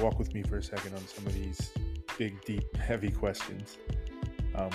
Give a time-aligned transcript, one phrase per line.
[0.00, 1.72] walk with me for a second on some of these
[2.18, 3.78] big, deep, heavy questions.
[4.54, 4.70] Um,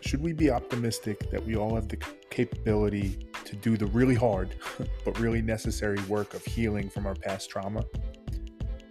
[0.00, 1.96] should we be optimistic that we all have the
[2.30, 4.54] capability to do the really hard
[5.04, 7.84] but really necessary work of healing from our past trauma?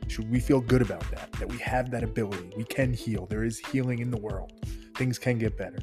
[0.08, 1.32] Should we feel good about that?
[1.34, 2.52] That we have that ability?
[2.56, 3.26] We can heal.
[3.28, 4.54] There is healing in the world.
[4.96, 5.80] Things can get better.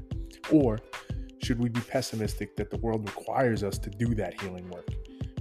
[0.50, 0.79] Or
[1.42, 4.88] should we be pessimistic that the world requires us to do that healing work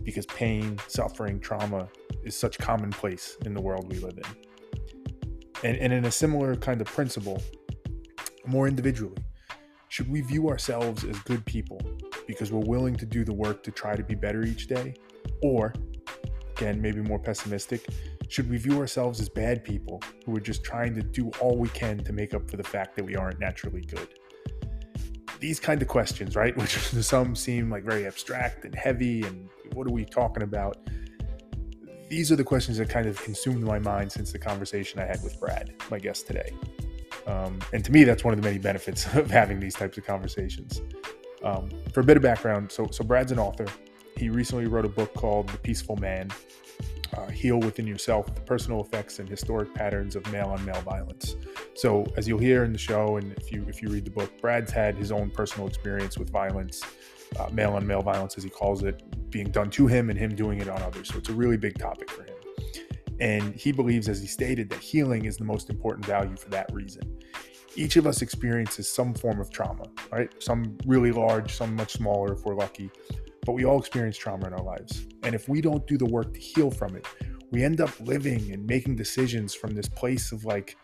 [0.04, 1.88] because pain, suffering, trauma
[2.23, 5.69] is such commonplace in the world we live in?
[5.69, 7.41] And, and in a similar kind of principle,
[8.45, 9.18] more individually,
[9.89, 11.79] should we view ourselves as good people
[12.25, 14.95] because we're willing to do the work to try to be better each day?
[15.41, 15.73] Or,
[16.57, 17.87] again, maybe more pessimistic,
[18.28, 21.69] should we view ourselves as bad people who are just trying to do all we
[21.69, 24.07] can to make up for the fact that we aren't naturally good?
[25.39, 29.47] These kind of questions, right, which to some seem like very abstract and heavy, and
[29.73, 30.78] what are we talking about?
[32.16, 35.23] These are the questions that kind of consumed my mind since the conversation I had
[35.23, 36.53] with Brad, my guest today.
[37.25, 40.05] Um, and to me, that's one of the many benefits of having these types of
[40.05, 40.83] conversations.
[41.44, 43.66] Um, for a bit of background, so so Brad's an author.
[44.16, 46.30] He recently wrote a book called The Peaceful Man,
[47.17, 51.36] uh, heal within yourself the personal effects and historic patterns of male on male violence.
[51.73, 54.39] So, as you'll hear in the show, and if you if you read the book,
[54.39, 56.83] Brad's had his own personal experience with violence,
[57.39, 60.36] uh, male on male violence, as he calls it, being done to him and him
[60.36, 61.09] doing it on others.
[61.09, 62.36] So, it's a really big topic for him.
[63.20, 66.72] And he believes, as he stated, that healing is the most important value for that
[66.73, 67.04] reason.
[67.76, 70.31] Each of us experiences some form of trauma, right?
[70.42, 72.92] Some really large, some much smaller if we're lucky
[73.45, 75.06] but we all experience trauma in our lives.
[75.23, 77.06] And if we don't do the work to heal from it,
[77.52, 80.78] we end up living and making decisions from this place of like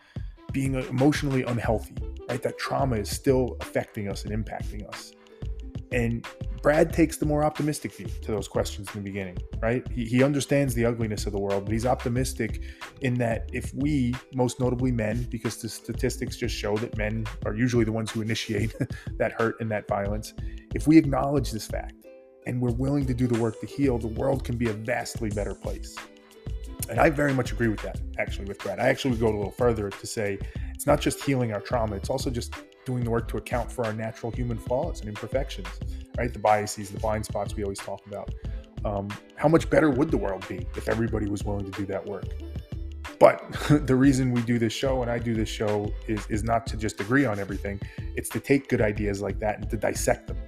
[0.52, 1.96] being emotionally unhealthy,
[2.28, 2.42] right?
[2.42, 5.12] That trauma is still affecting us and impacting us.
[5.92, 6.26] And
[6.62, 9.86] Brad takes the more optimistic view to those questions in the beginning, right?
[9.90, 12.62] He, he understands the ugliness of the world, but he's optimistic
[13.00, 17.54] in that if we, most notably men, because the statistics just show that men are
[17.54, 18.74] usually the ones who initiate
[19.18, 20.34] that hurt and that violence,
[20.74, 21.94] if we acknowledge this fact,
[22.46, 25.30] and we're willing to do the work to heal, the world can be a vastly
[25.30, 25.96] better place.
[26.88, 28.80] And I very much agree with that, actually, with Brad.
[28.80, 30.38] I actually would go a little further to say
[30.74, 32.54] it's not just healing our trauma, it's also just
[32.90, 35.68] doing the work to account for our natural human flaws and imperfections,
[36.18, 36.32] right?
[36.32, 38.34] The biases, the blind spots we always talk about.
[38.84, 42.04] Um, how much better would the world be if everybody was willing to do that
[42.04, 42.26] work?
[43.18, 43.42] But
[43.86, 46.76] the reason we do this show and I do this show is, is not to
[46.76, 47.80] just agree on everything,
[48.16, 50.38] it's to take good ideas like that and to dissect them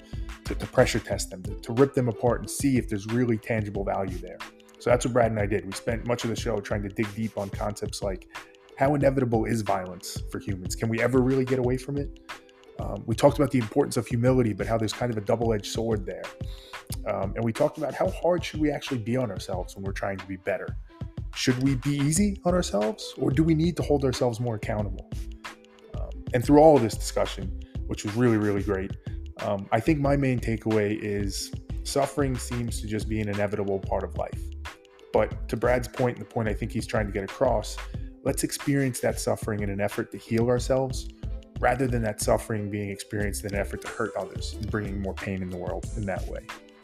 [0.44, 3.38] to, to pressure test them, to, to rip them apart and see if there's really
[3.38, 4.38] tangible value there.
[4.78, 5.64] So that's what Brad and I did.
[5.64, 8.28] We spent much of the show trying to dig deep on concepts like
[8.82, 10.74] how inevitable is violence for humans?
[10.74, 12.18] Can we ever really get away from it?
[12.80, 15.52] Um, we talked about the importance of humility, but how there's kind of a double
[15.52, 16.24] edged sword there.
[17.06, 19.92] Um, and we talked about how hard should we actually be on ourselves when we're
[19.92, 20.66] trying to be better?
[21.36, 25.08] Should we be easy on ourselves, or do we need to hold ourselves more accountable?
[25.94, 28.96] Um, and through all of this discussion, which was really, really great,
[29.42, 31.52] um, I think my main takeaway is
[31.84, 34.42] suffering seems to just be an inevitable part of life.
[35.12, 37.76] But to Brad's point, and the point I think he's trying to get across,
[38.24, 41.08] let's experience that suffering in an effort to heal ourselves
[41.60, 45.14] rather than that suffering being experienced in an effort to hurt others and bringing more
[45.14, 46.40] pain in the world in that way.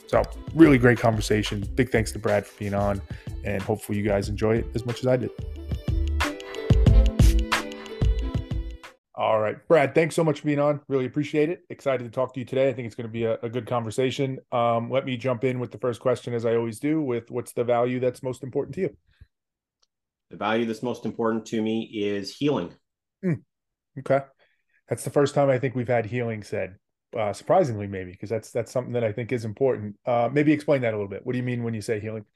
[0.06, 0.22] So,
[0.54, 1.68] really great conversation.
[1.74, 3.02] Big thanks to Brad for being on,
[3.44, 5.30] and hopefully, you guys enjoy it as much as I did.
[9.14, 10.80] All right, Brad, thanks so much for being on.
[10.88, 11.64] Really appreciate it.
[11.68, 12.68] Excited to talk to you today.
[12.68, 14.38] I think it's going to be a, a good conversation.
[14.52, 17.52] Um, let me jump in with the first question, as I always do, with what's
[17.52, 18.96] the value that's most important to you?
[20.30, 22.72] The value that's most important to me is healing.
[23.24, 23.42] Mm,
[24.00, 24.20] okay,
[24.88, 26.76] that's the first time I think we've had healing said.
[27.16, 29.96] Uh, surprisingly, maybe because that's that's something that I think is important.
[30.04, 31.24] Uh, maybe explain that a little bit.
[31.24, 32.26] What do you mean when you say healing?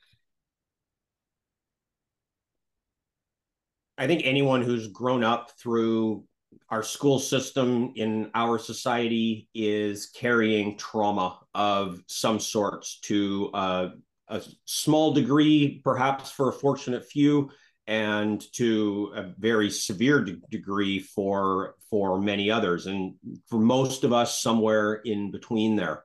[3.99, 6.25] I think anyone who's grown up through
[6.71, 13.89] our school system in our society is carrying trauma of some sorts to uh,
[14.29, 17.51] a small degree, perhaps for a fortunate few,
[17.87, 23.15] and to a very severe de- degree for for many others, and
[23.49, 26.05] for most of us, somewhere in between there.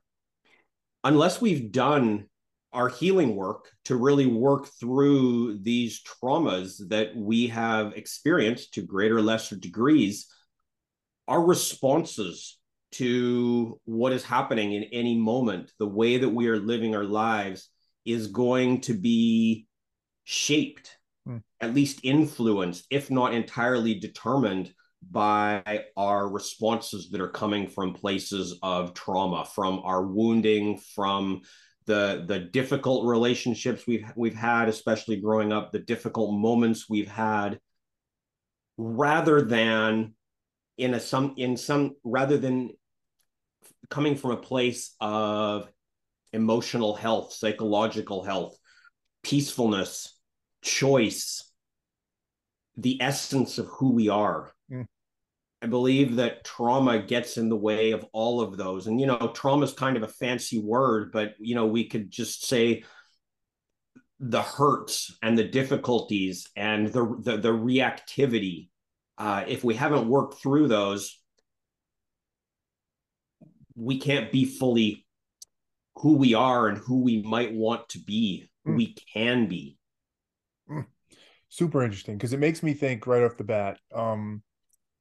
[1.04, 2.26] Unless we've done
[2.72, 9.16] our healing work to really work through these traumas that we have experienced to greater
[9.16, 10.26] or lesser degrees
[11.28, 12.58] our responses
[12.90, 17.68] to what is happening in any moment, the way that we are living our lives
[18.06, 19.66] is going to be
[20.24, 20.97] shaped,
[21.60, 24.72] at least influenced, if not entirely determined
[25.10, 31.42] by our responses that are coming from places of trauma, from our wounding, from
[31.86, 37.58] the the difficult relationships we've we've had, especially growing up, the difficult moments we've had,
[38.76, 40.14] rather than
[40.76, 42.70] in a some in some rather than
[43.88, 45.68] coming from a place of
[46.32, 48.56] emotional health, psychological health,
[49.22, 50.17] peacefulness,
[50.68, 51.50] choice,
[52.76, 54.52] the essence of who we are.
[54.70, 54.86] Mm.
[55.62, 58.86] I believe that trauma gets in the way of all of those.
[58.86, 62.10] And, you know, trauma is kind of a fancy word, but, you know, we could
[62.10, 62.84] just say
[64.20, 68.68] the hurts and the difficulties and the, the, the reactivity.
[69.16, 71.18] Uh, if we haven't worked through those,
[73.74, 75.06] we can't be fully
[75.96, 78.76] who we are and who we might want to be, mm.
[78.76, 79.77] we can be.
[81.48, 83.78] Super interesting because it makes me think right off the bat.
[83.94, 84.42] Um,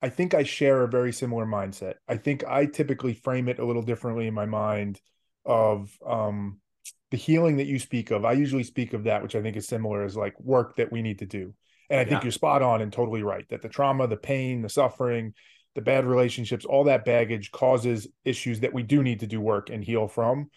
[0.01, 1.95] I think I share a very similar mindset.
[2.07, 5.01] I think I typically frame it a little differently in my mind
[5.45, 6.59] of um,
[7.11, 8.23] the healing that you speak of.
[8.23, 11.01] I usually speak of that, which I think is similar as like work that we
[11.01, 11.53] need to do.
[11.89, 12.09] And I yeah.
[12.09, 15.33] think you're spot on and totally right that the trauma, the pain, the suffering,
[15.73, 19.69] the bad relationships, all that baggage causes issues that we do need to do work
[19.69, 20.49] and heal from.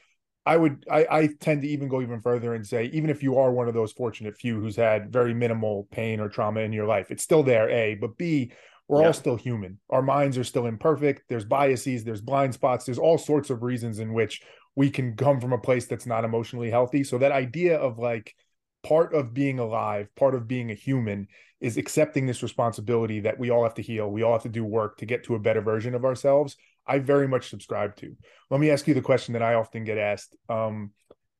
[0.46, 3.38] I would I, I tend to even go even further and say even if you
[3.38, 6.86] are one of those fortunate few who's had very minimal pain or trauma in your
[6.86, 7.68] life, it's still there.
[7.68, 8.52] A, but B,
[8.88, 9.08] we're yeah.
[9.08, 9.78] all still human.
[9.90, 11.24] Our minds are still imperfect.
[11.28, 14.42] There's biases, there's blind spots, there's all sorts of reasons in which
[14.74, 17.04] we can come from a place that's not emotionally healthy.
[17.04, 18.34] So that idea of like
[18.82, 21.28] part of being alive, part of being a human
[21.60, 24.10] is accepting this responsibility that we all have to heal.
[24.10, 26.56] We all have to do work to get to a better version of ourselves.
[26.86, 28.16] I very much subscribe to.
[28.50, 30.36] Let me ask you the question that I often get asked.
[30.48, 30.92] Um,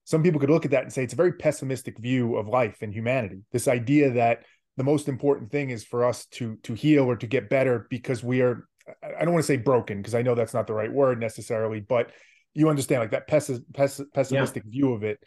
[0.04, 2.78] some people could look at that and say it's a very pessimistic view of life
[2.82, 3.42] and humanity.
[3.52, 4.44] This idea that
[4.76, 8.24] the most important thing is for us to to heal or to get better because
[8.24, 8.66] we are
[9.02, 11.80] I don't want to say broken because I know that's not the right word necessarily,
[11.80, 12.10] but
[12.54, 14.70] you understand like that pes- pes- pessimistic yeah.
[14.70, 15.18] view of it.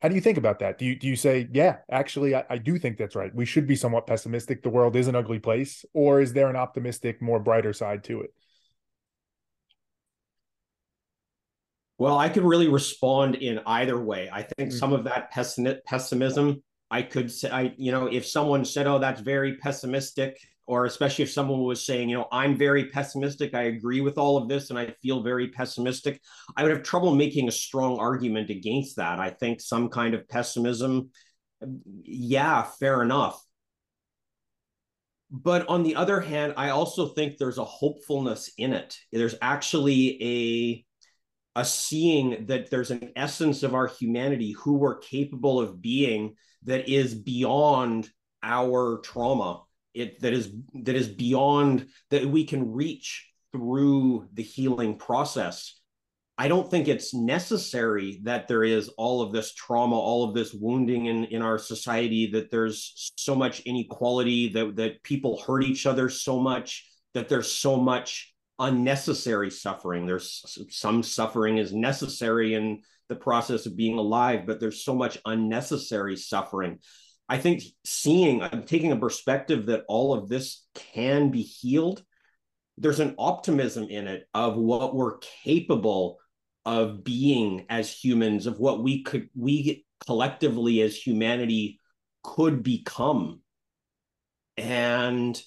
[0.00, 0.78] How do you think about that?
[0.78, 3.34] Do you do you say, yeah, actually, I, I, do think that's right.
[3.34, 4.62] We should be somewhat pessimistic.
[4.62, 8.22] The world is an ugly place, or is there an optimistic, more brighter side to
[8.22, 8.30] it?
[12.00, 14.30] Well, I could really respond in either way.
[14.32, 14.78] I think mm-hmm.
[14.78, 19.20] some of that pessimism I could say, I, you know, if someone said, oh, that's
[19.20, 20.36] very pessimistic,
[20.66, 24.38] or especially if someone was saying, you know, I'm very pessimistic, I agree with all
[24.38, 26.20] of this and I feel very pessimistic,
[26.56, 29.20] I would have trouble making a strong argument against that.
[29.20, 31.10] I think some kind of pessimism,
[32.02, 33.40] yeah, fair enough.
[35.30, 38.96] But on the other hand, I also think there's a hopefulness in it.
[39.12, 40.84] There's actually a
[41.56, 46.88] a seeing that there's an essence of our humanity who we're capable of being that
[46.88, 48.08] is beyond
[48.42, 49.62] our trauma.
[49.92, 50.52] It that is
[50.82, 55.80] that is beyond that we can reach through the healing process.
[56.38, 60.54] I don't think it's necessary that there is all of this trauma all of this
[60.54, 65.84] wounding in in our society that there's so much inequality that that people hurt each
[65.84, 72.82] other so much that there's so much unnecessary suffering there's some suffering is necessary in
[73.10, 76.78] the process of being alive, but there's so much unnecessary suffering.
[77.28, 82.02] I think seeing, I'm taking a perspective that all of this can be healed.
[82.78, 86.18] There's an optimism in it of what we're capable
[86.64, 91.80] of being as humans, of what we could, we collectively as humanity
[92.22, 93.40] could become.
[94.56, 95.40] And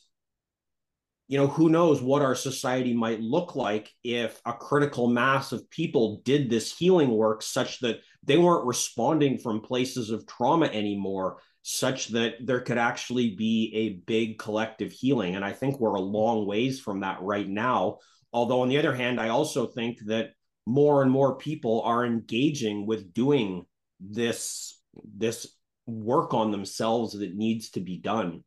[1.27, 5.69] you know, who knows what our society might look like if a critical mass of
[5.69, 11.37] people did this healing work such that they weren't responding from places of trauma anymore,
[11.61, 15.35] such that there could actually be a big collective healing.
[15.35, 17.99] And I think we're a long ways from that right now.
[18.33, 20.31] Although, on the other hand, I also think that
[20.65, 23.65] more and more people are engaging with doing
[23.99, 24.81] this
[25.15, 25.47] this
[25.85, 28.43] work on themselves that needs to be done.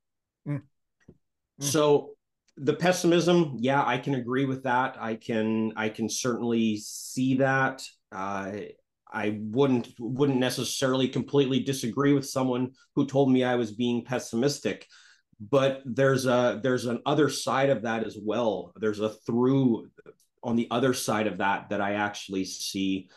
[0.47, 0.62] Mm.
[1.61, 1.64] Mm.
[1.64, 2.15] So
[2.56, 4.96] the pessimism yeah i can agree with that.
[4.98, 7.82] I can i can certainly see that.
[8.12, 8.52] Uh,
[9.12, 14.86] i wouldn't wouldn't necessarily completely disagree with someone who told me i was being pessimistic
[15.38, 18.72] but there's a there's an other side of that as well.
[18.76, 19.90] There's a through
[20.42, 23.08] on the other side of that that i actually see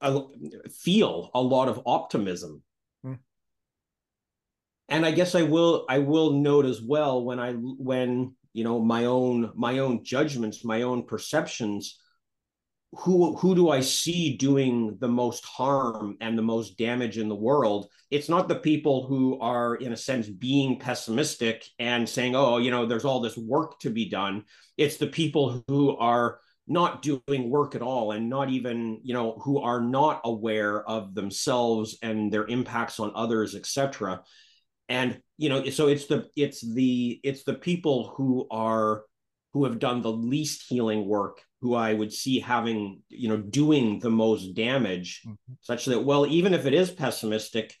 [0.00, 0.22] a,
[0.70, 2.62] feel a lot of optimism.
[3.02, 3.14] Hmm.
[4.88, 8.80] and i guess i will i will note as well when i when you know
[8.80, 12.00] my own my own judgments my own perceptions
[12.92, 17.34] who who do i see doing the most harm and the most damage in the
[17.34, 17.88] world?
[18.10, 22.70] It's not the people who are in a sense being pessimistic and saying oh you
[22.70, 24.44] know there's all this work to be done.
[24.76, 29.32] It's the people who are not doing work at all and not even you know
[29.42, 34.22] who are not aware of themselves and their impacts on others etc
[34.88, 39.04] and you know so it's the it's the it's the people who are
[39.54, 44.00] who have done the least healing work who i would see having you know doing
[44.00, 45.54] the most damage mm-hmm.
[45.60, 47.74] such that well even if it is pessimistic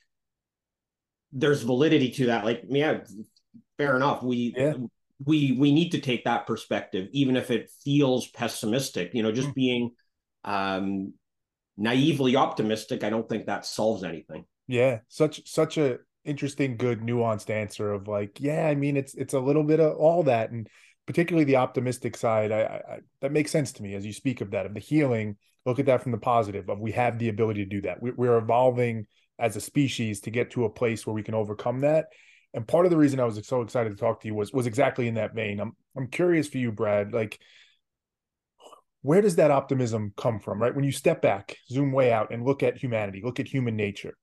[1.32, 3.00] there's validity to that like yeah
[3.76, 4.74] fair enough we yeah.
[5.24, 9.48] we we need to take that perspective even if it feels pessimistic you know just
[9.48, 9.60] mm-hmm.
[9.60, 9.90] being
[10.44, 11.12] um
[11.76, 17.50] naively optimistic i don't think that solves anything yeah such such a interesting, good, nuanced
[17.50, 20.68] answer of like, yeah, I mean, it's it's a little bit of all that, and
[21.06, 22.52] particularly the optimistic side.
[22.52, 25.36] I, I that makes sense to me as you speak of that of the healing.
[25.64, 28.02] Look at that from the positive of we have the ability to do that.
[28.02, 29.06] We, we're evolving
[29.38, 32.06] as a species to get to a place where we can overcome that.
[32.54, 34.66] And part of the reason I was so excited to talk to you was was
[34.66, 35.60] exactly in that vein.
[35.60, 37.12] I'm I'm curious for you, Brad.
[37.12, 37.38] Like,
[39.02, 40.60] where does that optimism come from?
[40.60, 43.76] Right when you step back, zoom way out, and look at humanity, look at human
[43.76, 44.14] nature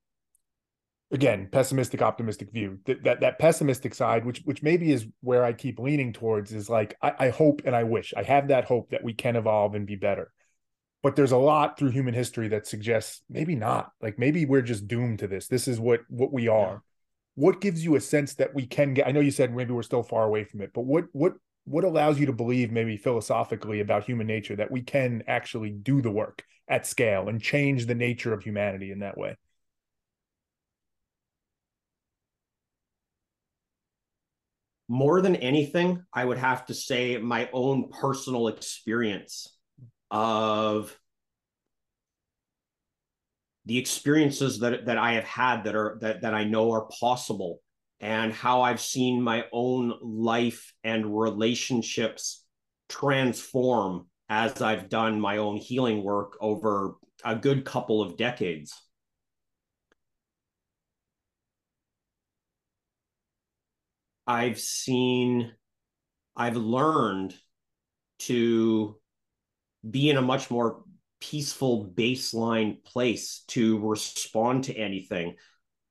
[1.12, 2.80] again pessimistic optimistic view.
[2.86, 6.70] That, that that pessimistic side which which maybe is where i keep leaning towards is
[6.70, 8.14] like I, I hope and i wish.
[8.18, 10.32] I have that hope that we can evolve and be better.
[11.04, 13.92] But there's a lot through human history that suggests maybe not.
[14.02, 15.48] Like maybe we're just doomed to this.
[15.48, 16.74] This is what what we are.
[16.74, 16.80] Yeah.
[17.36, 19.84] what gives you a sense that we can get i know you said maybe we're
[19.84, 21.34] still far away from it but what what
[21.66, 26.02] what allows you to believe maybe philosophically about human nature that we can actually do
[26.02, 29.36] the work at scale and change the nature of humanity in that way
[34.88, 39.56] more than anything, I would have to say my own personal experience
[40.12, 40.98] of
[43.66, 47.62] the experiences that that I have had that are that that I know are possible
[48.00, 52.46] and how I've seen my own life and relationships
[52.88, 58.80] transform as I've done my own healing work over a good couple of decades.
[64.28, 65.52] I've seen,
[66.36, 67.36] I've learned
[68.20, 68.98] to
[69.90, 70.84] be in a much more
[71.20, 75.36] peaceful baseline place to respond to anything.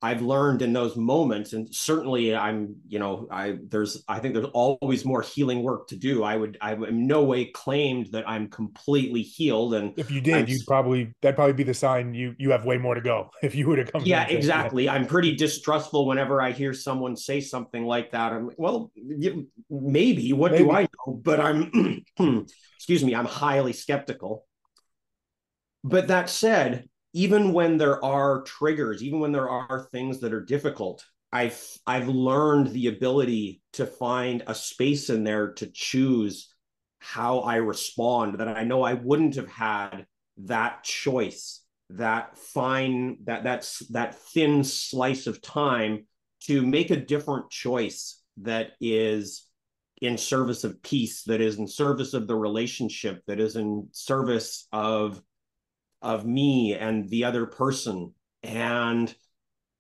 [0.03, 4.47] I've learned in those moments, and certainly I'm, you know, I there's I think there's
[4.53, 6.23] always more healing work to do.
[6.23, 9.73] I would I in no way claimed that I'm completely healed.
[9.73, 12.67] And if you did, I'm, you'd probably that'd probably be the sign you you have
[12.67, 14.03] way more to go if you were to come.
[14.05, 14.91] Yeah, exactly.
[14.91, 18.33] I'm pretty distrustful whenever I hear someone say something like that.
[18.33, 18.93] I'm like, well,
[19.71, 20.33] maybe.
[20.35, 20.65] What maybe.
[20.65, 21.15] do I know?
[21.15, 22.05] But I'm,
[22.77, 24.45] excuse me, I'm highly skeptical.
[25.83, 30.45] But that said, even when there are triggers, even when there are things that are
[30.45, 36.53] difficult, I've I've learned the ability to find a space in there to choose
[36.99, 40.07] how I respond that I know I wouldn't have had
[40.39, 46.07] that choice, that fine, that that's that thin slice of time
[46.47, 49.47] to make a different choice that is
[50.03, 54.67] in service of peace, that is in service of the relationship, that is in service
[54.73, 55.23] of
[56.05, 58.13] of me and the other person.
[58.43, 59.13] And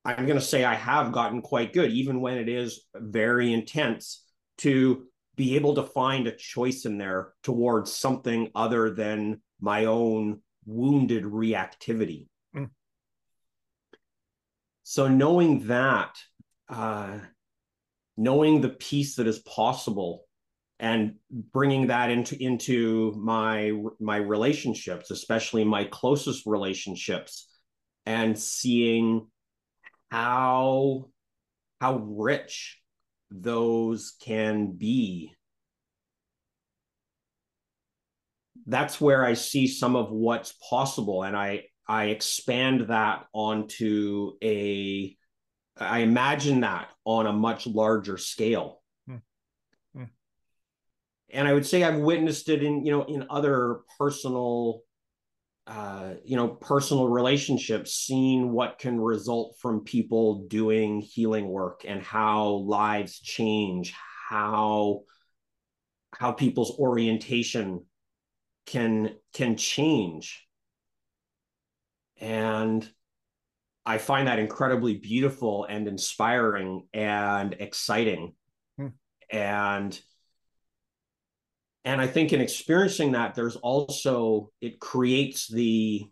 [0.04, 4.24] I'm going to say I have gotten quite good, even when it is very intense,
[4.58, 5.04] to
[5.36, 11.24] be able to find a choice in there towards something other than my own wounded
[11.24, 12.28] reactivity.
[12.54, 12.70] Mm.
[14.82, 16.16] So, knowing that,
[16.68, 17.18] uh,
[18.16, 20.23] knowing the peace that is possible
[20.84, 27.48] and bringing that into into my my relationships especially my closest relationships
[28.04, 29.26] and seeing
[30.10, 31.06] how
[31.80, 32.82] how rich
[33.30, 35.32] those can be.
[38.66, 45.16] That's where i see some of what's possible and i i expand that onto a
[45.78, 48.83] i imagine that on a much larger scale
[51.34, 54.82] and I would say I've witnessed it in you know in other personal
[55.66, 62.02] uh, you know personal relationships, seeing what can result from people doing healing work and
[62.02, 63.92] how lives change,
[64.28, 65.02] how
[66.16, 67.84] how people's orientation
[68.66, 70.46] can can change,
[72.20, 72.88] and
[73.84, 78.34] I find that incredibly beautiful and inspiring and exciting,
[78.78, 78.88] hmm.
[79.30, 79.98] and
[81.84, 86.04] and i think in experiencing that there's also it creates the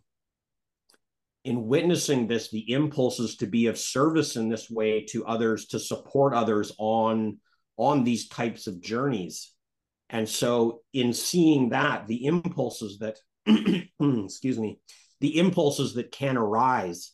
[1.43, 5.79] in witnessing this the impulses to be of service in this way to others to
[5.79, 7.37] support others on
[7.77, 9.51] on these types of journeys.
[10.09, 13.17] And so in seeing that the impulses that
[13.99, 14.79] excuse me
[15.19, 17.11] the impulses that can arise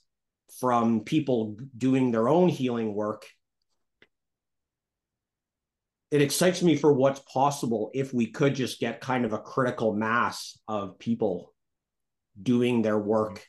[0.59, 3.25] from people doing their own healing work
[6.11, 9.93] it excites me for what's possible if we could just get kind of a critical
[9.93, 11.53] mass of people
[12.41, 13.45] doing their work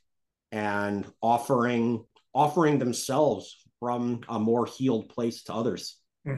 [0.53, 5.97] and offering offering themselves from a more healed place to others.
[6.25, 6.37] Hmm.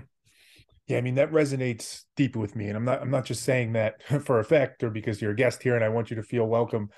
[0.87, 3.73] Yeah, I mean that resonates deep with me, and I'm not I'm not just saying
[3.73, 6.47] that for effect or because you're a guest here and I want you to feel
[6.47, 6.83] welcome.
[6.83, 6.89] I'm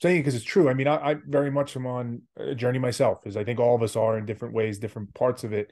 [0.00, 0.68] saying it because it's true.
[0.68, 3.76] I mean, I, I very much am on a journey myself, as I think all
[3.76, 5.70] of us are in different ways, different parts of it,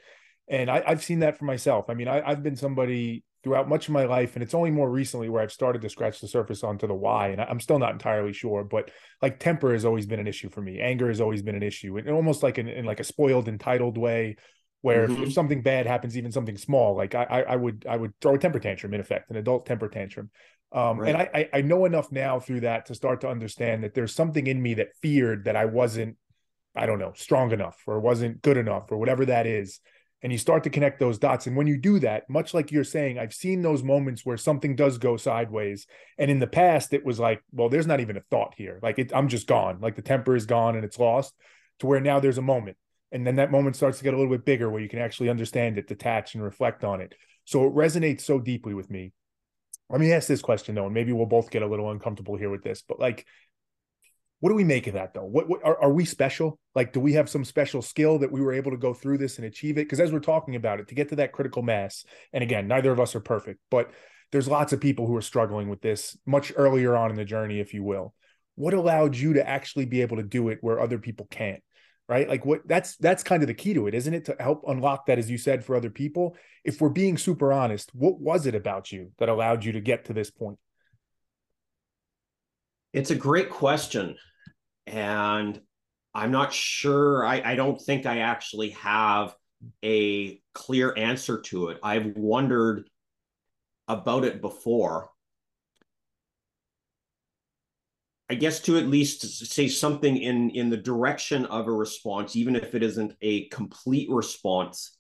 [0.50, 1.86] and I, have seen that for myself.
[1.88, 4.90] I mean, I, I've been somebody throughout much of my life, and it's only more
[4.90, 7.92] recently where I've started to scratch the surface onto the why, and I'm still not
[7.92, 8.64] entirely sure.
[8.64, 8.90] But
[9.22, 10.80] like temper has always been an issue for me.
[10.80, 13.96] Anger has always been an issue, and almost like in, in like a spoiled, entitled
[13.96, 14.36] way,
[14.82, 15.12] where mm-hmm.
[15.12, 15.32] if, if, mm-hmm.
[15.32, 18.58] something bad happens, even something small, like I, I would I would throw a temper
[18.58, 20.30] tantrum in effect, an adult temper tantrum.
[20.72, 21.14] Um, right.
[21.14, 24.46] And I, I know enough now through that to start to understand that there's something
[24.46, 26.16] in me that feared that I wasn't,
[26.76, 29.80] I don't know, strong enough or wasn't good enough or whatever that is
[30.22, 31.46] and you start to connect those dots.
[31.46, 34.76] And when you do that much like you're saying i've seen those moments where something
[34.76, 35.86] does go sideways.
[36.18, 38.78] And in the past it was like well there's not even a thought here.
[38.82, 39.80] Like it, i'm just gone.
[39.80, 41.34] Like the temper is gone and it's lost
[41.80, 42.76] to where now there's a moment.
[43.12, 45.30] And then that moment starts to get a little bit bigger where you can actually
[45.30, 47.14] understand it detach and reflect on it.
[47.44, 49.12] So it resonates so deeply with me.
[49.88, 52.50] Let me ask this question though and maybe we'll both get a little uncomfortable here
[52.50, 53.26] with this but like
[54.40, 55.24] what do we make of that though?
[55.24, 56.58] What, what are, are we special?
[56.74, 59.36] Like, do we have some special skill that we were able to go through this
[59.36, 59.84] and achieve it?
[59.84, 62.90] Because as we're talking about it, to get to that critical mass, and again, neither
[62.90, 63.90] of us are perfect, but
[64.32, 67.60] there's lots of people who are struggling with this much earlier on in the journey,
[67.60, 68.14] if you will.
[68.54, 71.62] What allowed you to actually be able to do it where other people can't?
[72.08, 72.28] Right?
[72.28, 74.24] Like what that's that's kind of the key to it, isn't it?
[74.24, 76.36] To help unlock that, as you said, for other people.
[76.64, 80.06] If we're being super honest, what was it about you that allowed you to get
[80.06, 80.58] to this point?
[82.92, 84.16] It's a great question
[84.86, 85.60] and
[86.14, 87.24] I'm not sure.
[87.24, 89.34] I, I don't think I actually have
[89.84, 91.78] a clear answer to it.
[91.82, 92.88] I've wondered
[93.86, 95.10] about it before.
[98.28, 102.54] I guess to at least say something in in the direction of a response, even
[102.54, 104.96] if it isn't a complete response,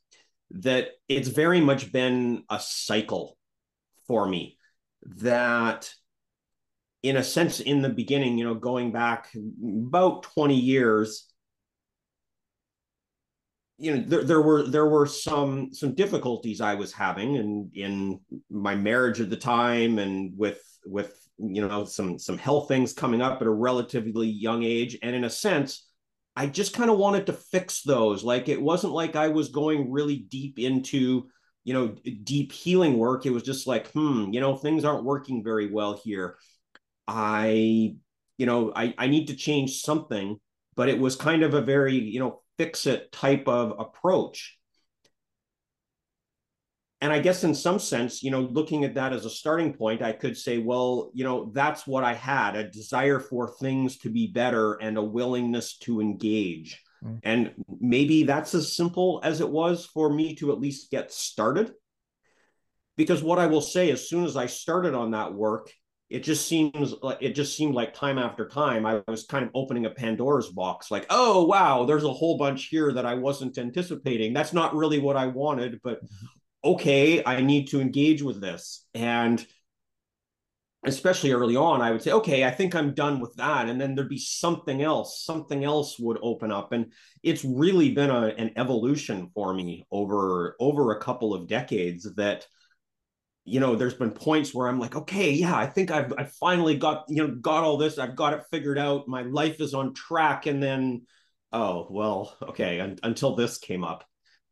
[0.50, 3.38] that it's very much been a cycle
[4.08, 4.58] for me.
[5.18, 5.92] That
[7.02, 9.28] in a sense, in the beginning, you know, going back
[9.88, 11.26] about 20 years,
[13.78, 18.20] you know, there, there were there were some some difficulties I was having in in
[18.50, 23.22] my marriage at the time and with with you know some some health things coming
[23.22, 24.98] up at a relatively young age.
[25.02, 25.86] And in a sense,
[26.36, 28.22] I just kind of wanted to fix those.
[28.22, 31.28] Like it wasn't like I was going really deep into
[31.64, 35.44] you know deep healing work it was just like hmm you know things aren't working
[35.44, 36.36] very well here
[37.10, 37.96] I,
[38.38, 40.38] you know, I, I need to change something,
[40.76, 44.56] but it was kind of a very, you know, fix it type of approach.
[47.00, 50.02] And I guess in some sense, you know, looking at that as a starting point,
[50.02, 54.10] I could say, well, you know, that's what I had a desire for things to
[54.10, 56.80] be better and a willingness to engage.
[57.02, 57.18] Mm.
[57.24, 61.72] And maybe that's as simple as it was for me to at least get started.
[62.96, 65.72] Because what I will say, as soon as I started on that work,
[66.10, 69.52] it just seems like it just seemed like time after time I was kind of
[69.54, 73.56] opening a Pandora's box like oh wow there's a whole bunch here that I wasn't
[73.58, 74.34] anticipating.
[74.34, 76.00] That's not really what I wanted but
[76.64, 78.84] okay I need to engage with this.
[78.92, 79.44] And
[80.84, 83.94] especially early on I would say okay I think I'm done with that and then
[83.94, 86.72] there'd be something else something else would open up.
[86.72, 86.92] And
[87.22, 92.46] it's really been a, an evolution for me over over a couple of decades that
[93.44, 96.76] you know, there's been points where I'm like, okay, yeah, I think I've I finally
[96.76, 97.98] got you know got all this.
[97.98, 99.08] I've got it figured out.
[99.08, 101.02] My life is on track, and then,
[101.52, 104.04] oh well, okay, un- until this came up,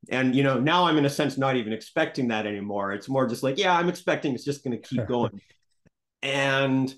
[0.09, 2.93] and you know now I'm in a sense not even expecting that anymore.
[2.93, 5.41] It's more just like, yeah, I'm expecting it's just going to keep going,
[6.23, 6.93] and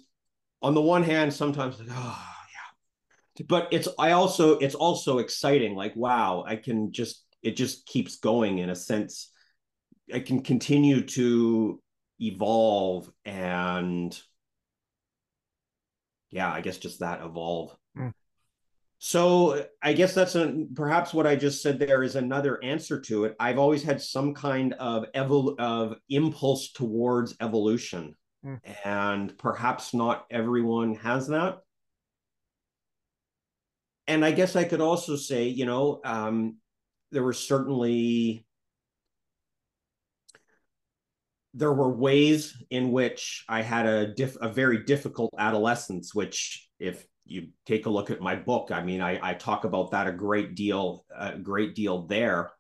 [0.63, 2.25] on the one hand, sometimes like, oh
[3.37, 5.75] yeah, but it's I also it's also exciting.
[5.75, 9.33] Like, wow, I can just it just keeps going in a sense
[10.13, 11.81] I can continue to
[12.19, 14.21] evolve and
[16.31, 17.77] yeah, I guess just that evolve.
[17.97, 18.13] Mm.
[18.99, 23.25] So I guess that's a, perhaps what I just said there is another answer to
[23.25, 23.35] it.
[23.41, 28.61] I've always had some kind of evol- of impulse towards evolution, mm.
[28.85, 31.61] and perhaps not everyone has that.
[34.07, 36.57] And I guess I could also say, you know, um,
[37.11, 38.45] there were certainly
[41.55, 47.05] there were ways in which I had a diff, a very difficult adolescence, which if
[47.27, 50.13] you take a look at my book, I mean, I, I talk about that a
[50.13, 52.53] great deal, a great deal there.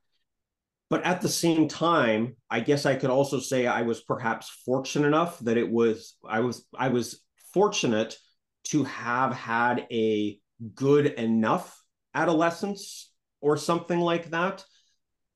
[0.89, 5.07] but at the same time, I guess I could also say I was perhaps fortunate
[5.07, 7.23] enough that it was I was I was
[7.55, 8.19] fortunate
[8.65, 10.39] to have had a
[10.75, 11.81] good enough
[12.15, 14.65] adolescence or something like that,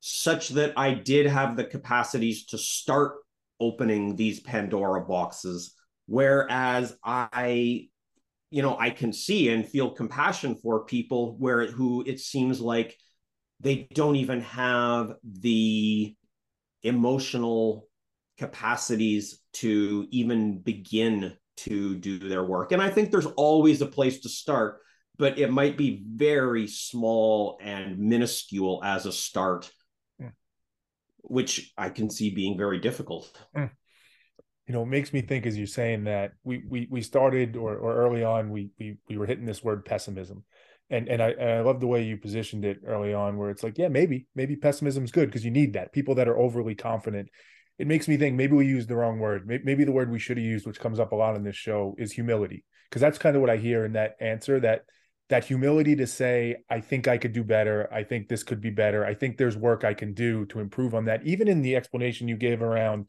[0.01, 3.15] such that I did have the capacities to start
[3.61, 5.75] opening these Pandora boxes.
[6.07, 7.89] Whereas I,
[8.51, 12.97] you know, I can see and feel compassion for people where who it seems like
[13.61, 16.15] they don't even have the
[16.83, 17.89] emotional
[18.39, 22.73] capacities to even begin to do their work.
[22.73, 24.81] And I think there's always a place to start,
[25.17, 29.71] but it might be very small and minuscule as a start.
[31.25, 33.41] Which I can see being very difficult.
[33.57, 33.71] Mm.
[34.67, 37.77] You know, it makes me think as you're saying that we we we started or
[37.77, 40.45] or early on we we we were hitting this word pessimism.
[40.91, 43.63] And and I and I love the way you positioned it early on where it's
[43.63, 45.93] like, yeah, maybe, maybe pessimism is good because you need that.
[45.93, 47.29] People that are overly confident
[47.79, 49.47] it makes me think maybe we used the wrong word.
[49.47, 51.95] Maybe the word we should have used, which comes up a lot in this show,
[51.99, 54.61] is humility, because that's kind of what I hear in that answer.
[54.61, 54.83] That
[55.31, 57.89] that humility to say, I think I could do better.
[57.93, 59.05] I think this could be better.
[59.05, 61.27] I think there's work I can do to improve on that.
[61.27, 63.07] Even in the explanation you gave around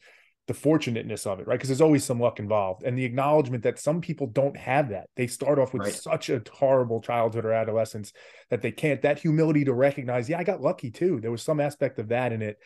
[0.47, 1.55] the fortunateness of it, right?
[1.55, 5.09] Because there's always some luck involved, and the acknowledgement that some people don't have that.
[5.15, 5.93] They start off with right.
[5.93, 8.13] such a horrible childhood or adolescence
[8.51, 9.01] that they can't.
[9.01, 11.19] That humility to recognize, yeah, I got lucky too.
[11.19, 12.59] There was some aspect of that in it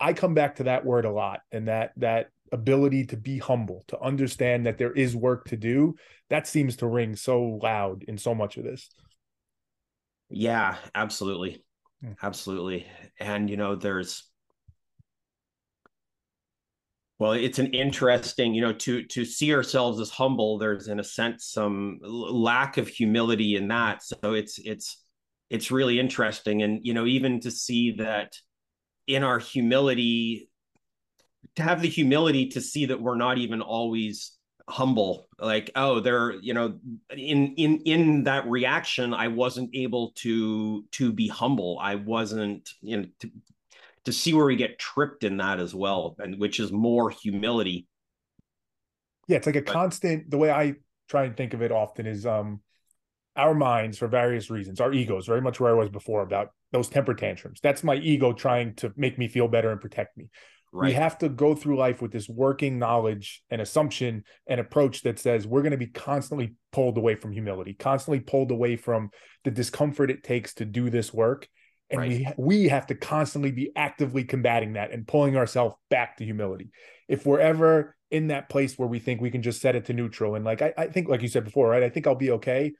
[0.00, 3.84] I come back to that word a lot and that that ability to be humble,
[3.88, 5.96] to understand that there is work to do.
[6.30, 8.88] That seems to ring so loud in so much of this.
[10.30, 11.64] Yeah, absolutely.
[12.00, 12.12] Hmm.
[12.22, 12.86] Absolutely.
[13.20, 14.24] And you know, there's
[17.18, 21.04] well, it's an interesting, you know, to to see ourselves as humble, there's in a
[21.04, 24.02] sense some lack of humility in that.
[24.02, 25.02] So it's it's
[25.50, 28.32] it's really interesting and you know, even to see that
[29.06, 30.48] in our humility
[31.56, 34.33] to have the humility to see that we're not even always
[34.68, 36.78] humble like oh there you know
[37.10, 41.78] in in in that reaction i wasn't able to to be humble.
[41.82, 43.30] I wasn't you know to,
[44.06, 47.86] to see where we get tripped in that as well and which is more humility.
[49.28, 50.74] Yeah it's like a but, constant the way i
[51.08, 52.60] try and think of it often is um
[53.36, 56.88] our minds for various reasons our egos very much where i was before about those
[56.88, 57.60] temper tantrums.
[57.62, 60.28] That's my ego trying to make me feel better and protect me
[60.74, 60.88] right.
[60.88, 65.18] we have to go through life with this working knowledge and assumption and approach that
[65.18, 69.10] says we're going to be constantly pulled away from humility constantly pulled away from
[69.44, 71.48] the discomfort it takes to do this work
[71.90, 72.34] and right.
[72.36, 76.70] we we have to constantly be actively combating that and pulling ourselves back to humility
[77.08, 79.92] if we're ever in that place where we think we can just set it to
[79.92, 82.32] neutral and like I, I think like you said before right i think i'll be
[82.32, 82.72] okay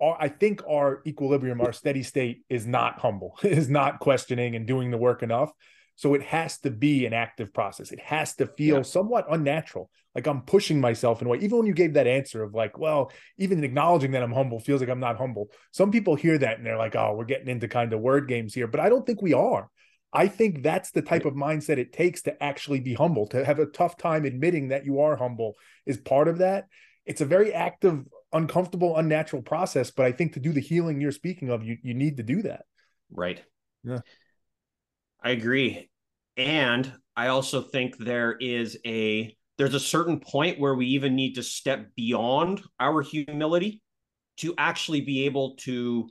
[0.00, 4.66] our, I think our equilibrium, our steady state is not humble, is not questioning and
[4.66, 5.50] doing the work enough.
[5.96, 7.90] So it has to be an active process.
[7.90, 8.82] It has to feel yeah.
[8.82, 9.90] somewhat unnatural.
[10.14, 11.38] Like I'm pushing myself in a way.
[11.38, 14.80] Even when you gave that answer of like, well, even acknowledging that I'm humble feels
[14.80, 15.50] like I'm not humble.
[15.72, 18.54] Some people hear that and they're like, oh, we're getting into kind of word games
[18.54, 18.66] here.
[18.66, 19.70] But I don't think we are.
[20.12, 23.58] I think that's the type of mindset it takes to actually be humble, to have
[23.58, 25.54] a tough time admitting that you are humble
[25.84, 26.66] is part of that.
[27.04, 29.90] It's a very active uncomfortable, unnatural process.
[29.90, 32.42] But I think to do the healing you're speaking of, you you need to do
[32.42, 32.64] that.
[33.10, 33.42] Right.
[33.84, 34.00] Yeah.
[35.22, 35.90] I agree.
[36.36, 41.34] And I also think there is a there's a certain point where we even need
[41.34, 43.80] to step beyond our humility
[44.38, 46.10] to actually be able to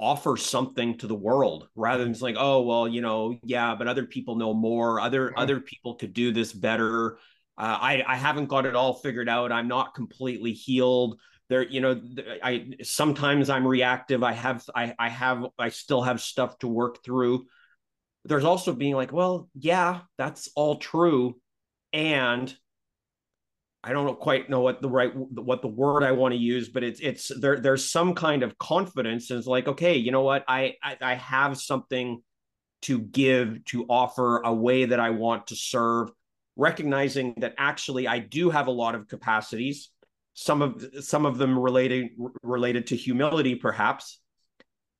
[0.00, 3.86] offer something to the world rather than just like oh well you know yeah but
[3.86, 5.40] other people know more other yeah.
[5.40, 7.18] other people could do this better
[7.58, 9.52] uh, I I haven't got it all figured out.
[9.52, 11.20] I'm not completely healed.
[11.48, 12.00] There, you know,
[12.42, 14.22] I sometimes I'm reactive.
[14.22, 17.46] I have I I have I still have stuff to work through.
[18.24, 21.40] There's also being like, well, yeah, that's all true,
[21.92, 22.54] and
[23.84, 26.84] I don't quite know what the right what the word I want to use, but
[26.84, 27.58] it's it's there.
[27.58, 29.30] There's some kind of confidence.
[29.30, 30.44] And it's like, okay, you know what?
[30.46, 32.22] I, I I have something
[32.82, 36.10] to give, to offer, a way that I want to serve
[36.56, 39.90] recognizing that actually I do have a lot of capacities,
[40.34, 42.10] some of some of them related
[42.44, 44.20] related to humility, perhaps,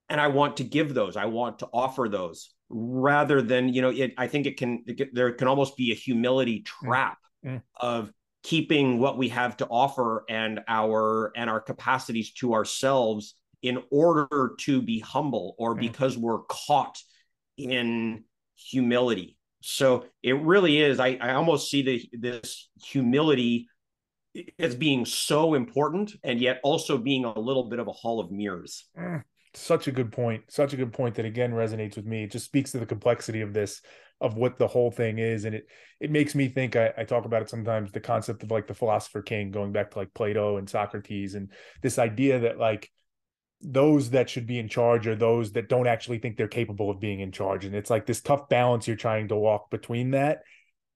[0.08, 1.16] and I want to give those.
[1.16, 3.90] I want to offer those rather than you know.
[3.90, 6.64] It, I think it can it, there can almost be a humility mm.
[6.64, 8.12] trap mm of
[8.44, 14.54] keeping what we have to offer and our and our capacities to ourselves in order
[14.58, 16.98] to be humble or mm because we're caught
[17.56, 21.00] in humility so it really is.
[21.00, 23.68] I, I almost see the, this humility
[24.58, 28.30] as being so important and yet also being a little bit of a hall of
[28.30, 28.84] mirrors.
[28.98, 29.22] Mm.
[29.54, 30.44] Such a good point.
[30.48, 32.24] Such a good point that again resonates with me.
[32.24, 33.82] It just speaks to the complexity of this,
[34.20, 35.66] of what the whole thing is, and it
[36.00, 36.76] it makes me think.
[36.76, 37.92] I, I talk about it sometimes.
[37.92, 41.50] The concept of like the philosopher king, going back to like Plato and Socrates, and
[41.82, 42.90] this idea that like
[43.60, 47.00] those that should be in charge are those that don't actually think they're capable of
[47.00, 50.42] being in charge, and it's like this tough balance you're trying to walk between that.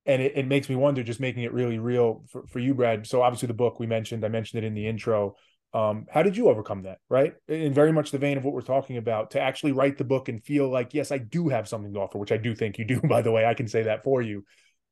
[0.09, 3.09] And it, it makes me wonder, just making it really real for, for you, Brad.
[3.09, 5.35] So obviously the book we mentioned, I mentioned it in the intro
[5.74, 7.35] um, how did you overcome that, right?
[7.48, 10.29] In very much the vein of what we're talking about, to actually write the book
[10.29, 12.85] and feel like, yes, I do have something to offer, which I do think you
[12.85, 13.44] do, by the way.
[13.44, 14.44] I can say that for you.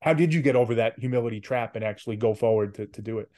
[0.02, 3.20] How did you get over that humility trap and actually go forward to, to do
[3.20, 3.30] it?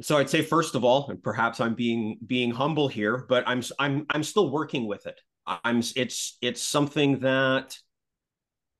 [0.00, 3.62] So I'd say first of all, and perhaps I'm being being humble here, but I'm
[3.78, 5.20] I'm I'm still working with it.
[5.46, 7.76] I'm it's it's something that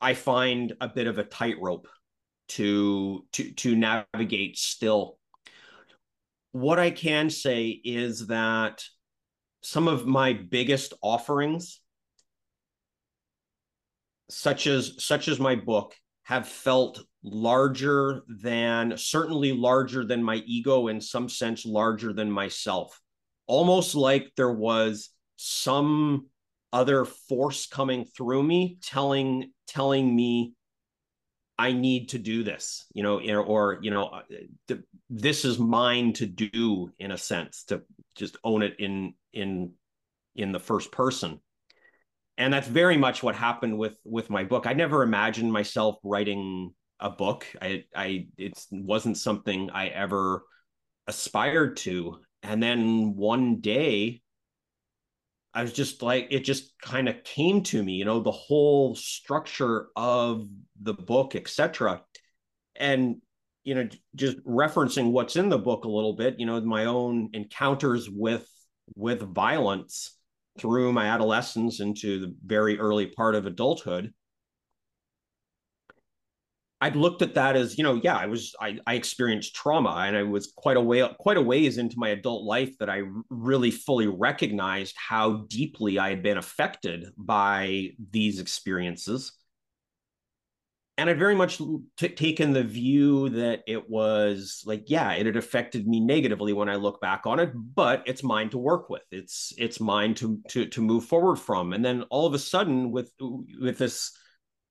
[0.01, 1.89] I find a bit of a tightrope
[2.51, 5.18] to to to navigate still
[6.59, 8.83] what I can say is that
[9.63, 11.81] some of my biggest offerings,
[14.29, 15.95] such as such as my book,
[16.25, 23.01] have felt larger than certainly larger than my ego, in some sense, larger than myself.
[23.47, 26.27] Almost like there was some
[26.73, 30.55] other force coming through me telling telling me
[31.59, 34.75] I need to do this, you know, or, you know, uh,
[35.11, 37.83] this is mine to do in a sense to
[38.15, 39.73] just own it in in
[40.37, 41.41] in the first person.
[42.37, 44.67] And that's very much what happened with with my book.
[44.67, 47.45] I never imagined myself writing a book.
[47.61, 50.45] I I it wasn't something I ever
[51.09, 52.21] aspired to.
[52.45, 54.23] And then one day
[55.59, 58.95] I was just like, it just kind of came to me, you know, the whole
[58.95, 60.47] structure of
[60.81, 62.01] the book, etc.
[62.77, 63.17] And,
[63.65, 67.31] you know, just referencing what's in the book a little bit, you know, my own
[67.33, 68.49] encounters with
[68.95, 70.17] with violence
[70.61, 74.15] through my adolescence into the very early part of adulthood
[76.81, 80.17] I'd looked at that as, you know, yeah, I was, I, I experienced trauma and
[80.17, 83.73] I was quite a way, quite a ways into my adult life that I really
[83.73, 89.33] fully recognized how deeply I had been affected by these experiences.
[90.97, 91.61] And I'd very much
[91.97, 96.69] t- taken the view that it was like, yeah, it had affected me negatively when
[96.69, 99.03] I look back on it, but it's mine to work with.
[99.11, 101.73] It's, it's mine to, to, to move forward from.
[101.73, 103.13] And then all of a sudden with,
[103.61, 104.13] with this,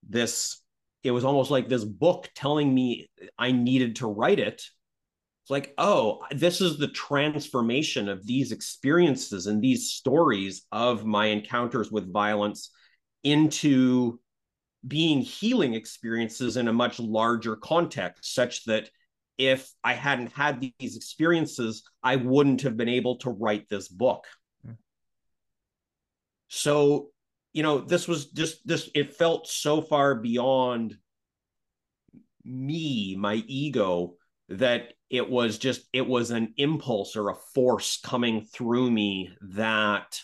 [0.07, 0.61] this
[1.07, 4.55] it was almost like this book telling me I needed to write it.
[4.55, 11.27] It's like, oh, this is the transformation of these experiences and these stories of my
[11.27, 12.71] encounters with violence
[13.23, 14.19] into
[14.85, 18.89] being healing experiences in a much larger context, such that
[19.37, 24.25] if I hadn't had these experiences, I wouldn't have been able to write this book.
[24.67, 24.75] Mm.
[26.49, 27.11] So
[27.57, 30.95] you know this was just this it felt so far beyond
[32.45, 34.13] me my ego
[34.49, 40.21] that it was just it was an impulse or a force coming through me that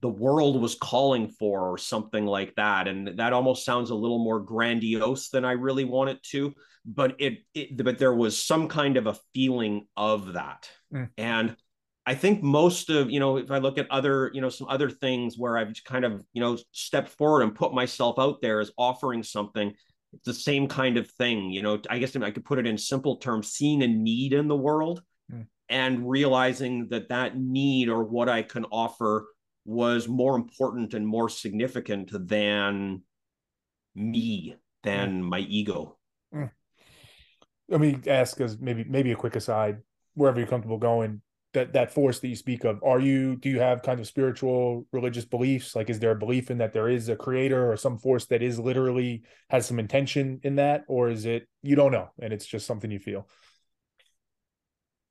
[0.00, 4.22] the world was calling for or something like that and that almost sounds a little
[4.22, 8.68] more grandiose than i really want it to but it, it but there was some
[8.68, 11.08] kind of a feeling of that mm.
[11.18, 11.56] and
[12.10, 14.90] I think most of, you know, if I look at other, you know, some other
[14.90, 18.72] things where I've kind of, you know, stepped forward and put myself out there as
[18.76, 19.72] offering something,
[20.12, 21.52] it's the same kind of thing.
[21.52, 24.48] You know, I guess I could put it in simple terms, seeing a need in
[24.48, 25.46] the world mm.
[25.68, 29.28] and realizing that that need or what I can offer
[29.64, 33.02] was more important and more significant than
[33.94, 35.28] me, than mm.
[35.28, 35.96] my ego.
[36.34, 36.50] Mm.
[37.68, 39.78] Let me ask as maybe maybe a quick aside,
[40.14, 42.82] wherever you're comfortable going that that force that you speak of.
[42.82, 45.74] Are you do you have kind of spiritual religious beliefs?
[45.74, 48.42] Like is there a belief in that there is a creator or some force that
[48.42, 50.84] is literally has some intention in that?
[50.88, 53.28] Or is it you don't know and it's just something you feel?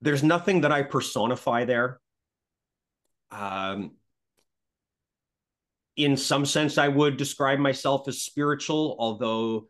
[0.01, 1.99] There's nothing that i personify there.
[3.31, 3.91] Um
[5.97, 9.67] in some sense i would describe myself as spiritual although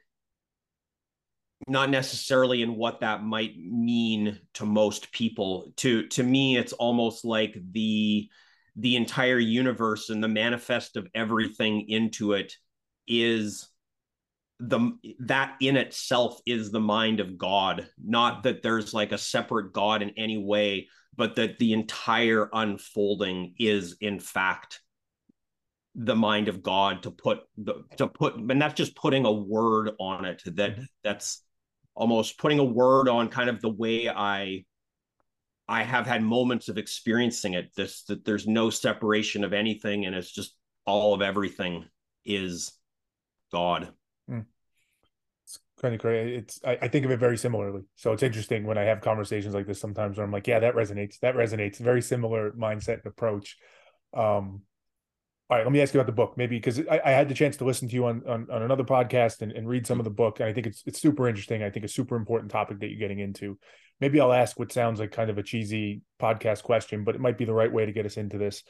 [1.68, 5.74] not necessarily in what that might mean to most people.
[5.78, 8.30] To to me it's almost like the
[8.76, 12.54] the entire universe and the manifest of everything into it
[13.08, 13.68] is
[14.60, 17.90] the that in itself is the mind of god.
[18.04, 20.88] Not that there's like a separate god in any way
[21.20, 24.80] but that the entire unfolding is in fact
[25.94, 29.92] the mind of god to put the to put and that's just putting a word
[30.00, 30.84] on it that mm-hmm.
[31.04, 31.44] that's
[32.00, 34.64] almost putting a word on kind of the way I
[35.68, 37.76] I have had moments of experiencing it.
[37.76, 40.56] This that there's no separation of anything, and it's just
[40.88, 41.86] all of everything
[42.26, 42.72] is
[43.52, 43.90] God.
[44.32, 44.46] Mm.
[45.44, 46.34] It's kind of great.
[46.34, 47.82] It's I, I, think of it very similarly.
[47.96, 50.76] So it's interesting when I have conversations like this sometimes where I'm like, yeah, that
[50.76, 51.20] resonates.
[51.20, 51.78] That resonates.
[51.78, 53.58] Very similar mindset and approach.
[54.14, 54.62] Um,
[55.50, 57.34] all right, let me ask you about the book, maybe because I, I, had the
[57.34, 60.04] chance to listen to you on on, on another podcast and, and, read some of
[60.04, 61.64] the book, and I think it's it's super interesting.
[61.64, 63.58] I think a super important topic that you're getting into.
[64.00, 67.38] Maybe I'll ask what sounds like kind of a cheesy podcast question, but it might
[67.38, 68.64] be the right way to get us into this.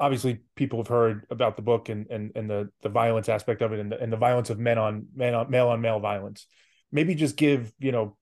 [0.00, 3.72] Obviously, people have heard about the book and and and the the violence aspect of
[3.72, 6.48] it, and the, and the violence of men on men on male on male violence.
[6.90, 8.16] Maybe just give you know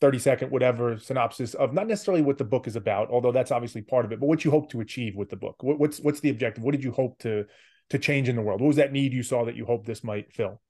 [0.00, 3.82] 30 second whatever synopsis of not necessarily what the book is about although that's obviously
[3.82, 5.56] part of it but what you hope to achieve with the book.
[5.62, 6.64] What, what's what's the objective?
[6.64, 7.44] What did you hope to
[7.90, 8.60] to change in the world?
[8.60, 10.60] What was that need you saw that you hope this might fill?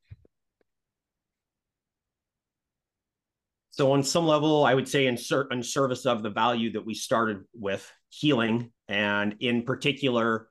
[3.71, 6.85] So on some level i would say in, ser- in service of the value that
[6.85, 10.49] we started with healing and in particular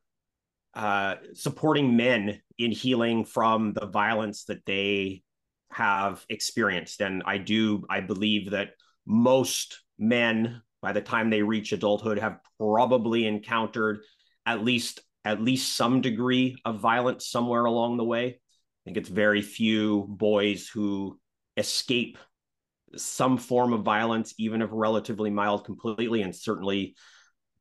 [0.74, 5.24] uh, supporting men in healing from the violence that they
[5.72, 7.02] have experienced.
[7.02, 8.70] And I do, I believe that
[9.06, 14.00] most men, by the time they reach adulthood, have probably encountered
[14.46, 18.28] at least at least some degree of violence somewhere along the way.
[18.28, 21.20] I think it's very few boys who
[21.58, 22.18] escape
[22.96, 26.96] some form of violence, even if relatively mild, completely, and certainly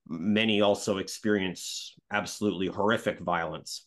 [0.06, 3.84] many also experience absolutely horrific violence.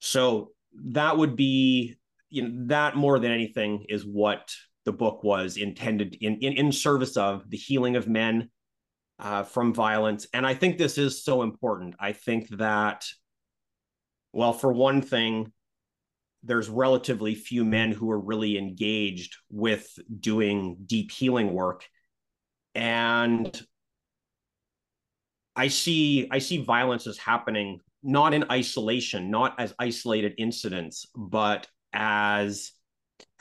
[0.00, 0.50] So
[0.92, 1.96] that would be
[2.30, 6.72] you know that more than anything is what the book was intended in in, in
[6.72, 8.50] service of the healing of men
[9.18, 10.26] uh, from violence.
[10.32, 11.94] And i think this is so important.
[11.98, 13.06] I think that
[14.32, 15.52] well for one thing
[16.46, 19.88] there's relatively few men who are really engaged with
[20.20, 21.86] doing deep healing work.
[22.74, 23.64] And
[25.56, 31.66] i see i see violence as happening not in isolation not as isolated incidents but
[31.94, 32.72] as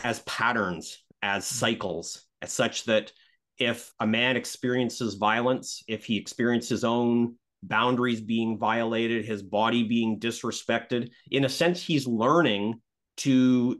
[0.03, 1.55] as patterns as mm-hmm.
[1.55, 3.11] cycles as such that
[3.57, 9.83] if a man experiences violence if he experiences his own boundaries being violated his body
[9.83, 12.79] being disrespected in a sense he's learning
[13.17, 13.79] to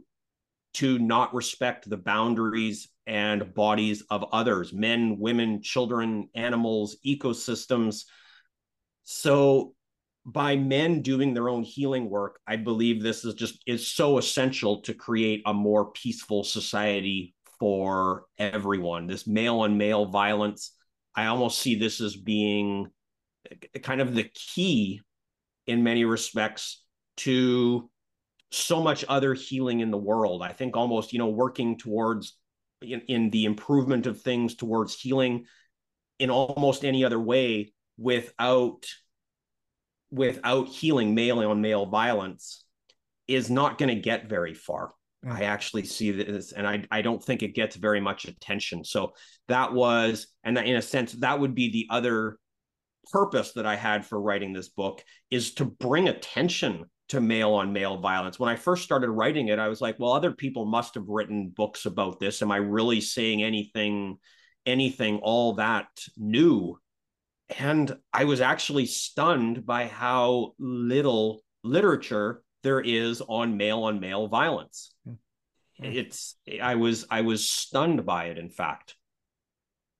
[0.74, 8.06] to not respect the boundaries and bodies of others men women children animals ecosystems
[9.04, 9.76] so
[10.26, 14.82] by men doing their own healing work i believe this is just is so essential
[14.82, 17.34] to create a more peaceful society
[17.64, 19.08] for everyone.
[19.08, 20.72] This male on male violence
[21.16, 22.88] i almost see this as being
[23.82, 25.00] kind of the key
[25.66, 26.84] in many respects
[27.18, 27.90] to
[28.52, 30.42] so much other healing in the world.
[30.42, 32.38] I think almost you know working towards
[32.82, 35.46] in, in the improvement of things towards healing
[36.20, 38.86] in almost any other way without
[40.14, 42.64] without healing male on male violence
[43.28, 44.92] is not going to get very far.
[45.26, 45.32] Mm.
[45.32, 48.84] I actually see this, and I, I don't think it gets very much attention.
[48.84, 49.14] So
[49.48, 52.38] that was, and that in a sense, that would be the other
[53.12, 57.74] purpose that I had for writing this book is to bring attention to male on
[57.74, 58.40] male violence.
[58.40, 61.50] When I first started writing it, I was like, well, other people must have written
[61.56, 62.42] books about this.
[62.42, 64.18] Am I really saying anything,
[64.66, 66.78] anything all that new?
[67.50, 74.28] And I was actually stunned by how little literature there is on male on male
[74.28, 74.94] violence.
[75.08, 75.18] Mm-hmm.
[75.86, 78.96] It's I was I was stunned by it, in fact.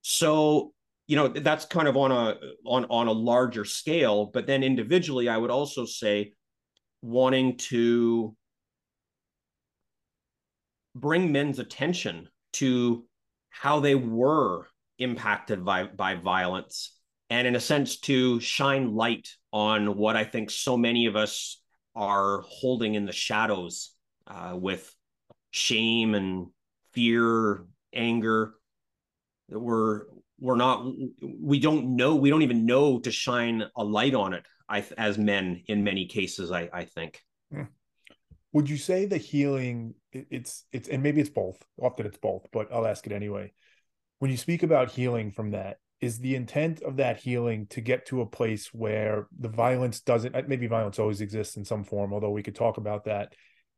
[0.02, 0.72] So,
[1.06, 5.28] you know, that's kind of on a on on a larger scale, but then individually,
[5.28, 6.32] I would also say
[7.02, 8.34] wanting to
[10.94, 13.04] bring men's attention to
[13.50, 14.66] how they were
[14.98, 16.93] impacted by by violence
[17.34, 21.60] and in a sense to shine light on what I think so many of us
[21.96, 23.92] are holding in the shadows
[24.28, 24.94] uh, with
[25.50, 26.46] shame and
[26.92, 28.54] fear, anger.
[29.48, 30.02] We're
[30.38, 30.86] we're not
[31.20, 34.44] we don't know we don't even know to shine a light on it.
[34.68, 36.52] I as men in many cases.
[36.52, 37.20] I I think.
[37.52, 37.62] Hmm.
[38.52, 41.60] Would you say the healing it's it's and maybe it's both.
[41.82, 43.52] Often it's both, but I'll ask it anyway.
[44.20, 48.04] When you speak about healing from that, is the intent of that healing to get
[48.06, 52.12] to a place where the violence doesn't uh, maybe violence always exists in some form
[52.12, 53.32] although we could talk about that.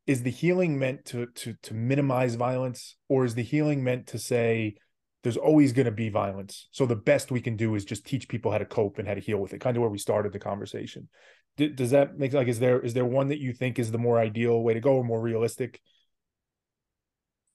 [0.05, 4.19] Is the healing meant to to to minimize violence or is the healing meant to
[4.19, 4.75] say
[5.23, 6.67] there's always going to be violence?
[6.71, 9.13] So the best we can do is just teach people how to cope and how
[9.13, 11.07] to heal with it kind of where we started the conversation.
[11.55, 13.97] D- does that make like is there is there one that you think is the
[13.97, 15.79] more ideal way to go or more realistic?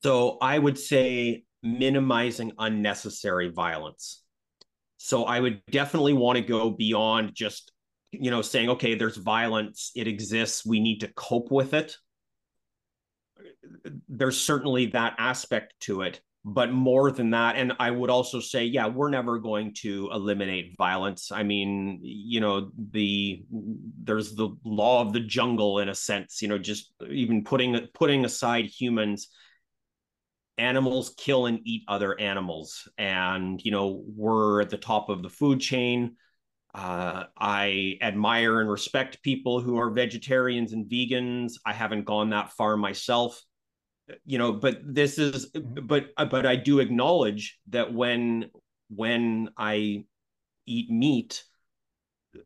[0.03, 4.23] So i would say minimizing unnecessary violence
[5.05, 7.73] So I would definitely want to go beyond just,
[8.13, 11.97] you know, saying, okay, there's violence, it exists, we need to cope with it.
[14.09, 18.65] There's certainly that aspect to it but more than that and i would also say
[18.65, 23.45] yeah we're never going to eliminate violence i mean you know the
[24.03, 28.25] there's the law of the jungle in a sense you know just even putting putting
[28.25, 29.29] aside humans
[30.59, 32.89] animals kill and eat other animals.
[32.99, 36.17] And you know we're at the top of the food chain.
[36.75, 41.55] Uh, I admire and respect people who are vegetarians and vegans.
[41.67, 43.43] I haven't gone that far myself.
[44.25, 45.87] You know but this is mm-hmm.
[45.87, 48.51] but but i do acknowledge that when
[48.91, 50.05] when i
[50.67, 51.45] eat meat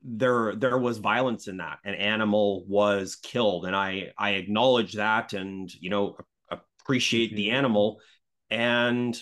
[0.02, 1.78] there there was violence in that.
[1.84, 3.66] An animal was killed.
[3.66, 5.32] And i i acknowledge that.
[5.32, 6.16] And you know
[6.86, 7.56] appreciate the mm-hmm.
[7.56, 8.00] animal
[8.50, 9.20] and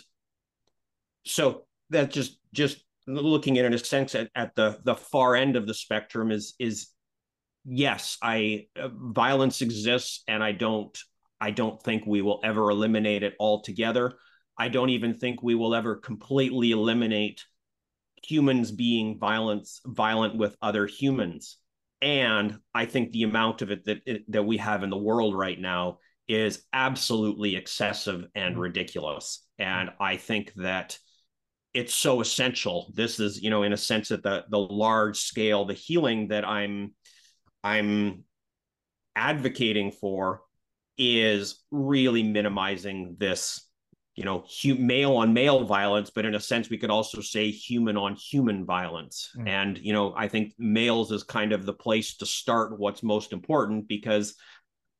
[1.24, 5.34] so that just just looking at it in a sense at, at the the far
[5.34, 6.88] end of the spectrum is is
[7.64, 10.98] yes i uh, violence exists and i don't
[11.44, 14.14] I don't think we will ever eliminate it altogether.
[14.56, 17.44] I don't even think we will ever completely eliminate
[18.22, 21.58] humans being violence violent with other humans.
[22.00, 25.36] And I think the amount of it that it, that we have in the world
[25.36, 25.98] right now
[26.28, 28.60] is absolutely excessive and mm-hmm.
[28.60, 29.46] ridiculous.
[29.58, 30.98] And I think that
[31.72, 32.92] it's so essential.
[32.94, 36.46] This is, you know, in a sense that the the large scale, the healing that
[36.46, 36.94] I'm
[37.62, 38.24] I'm
[39.16, 40.42] advocating for
[40.96, 43.68] is really minimizing this
[44.14, 44.44] you know
[44.78, 48.64] male on male violence but in a sense we could also say human on human
[48.64, 49.48] violence mm.
[49.48, 53.32] and you know i think males is kind of the place to start what's most
[53.32, 54.36] important because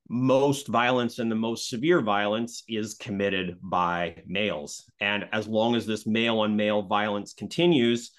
[0.09, 5.87] most violence and the most severe violence is committed by males and as long as
[5.87, 8.11] this male on male violence continues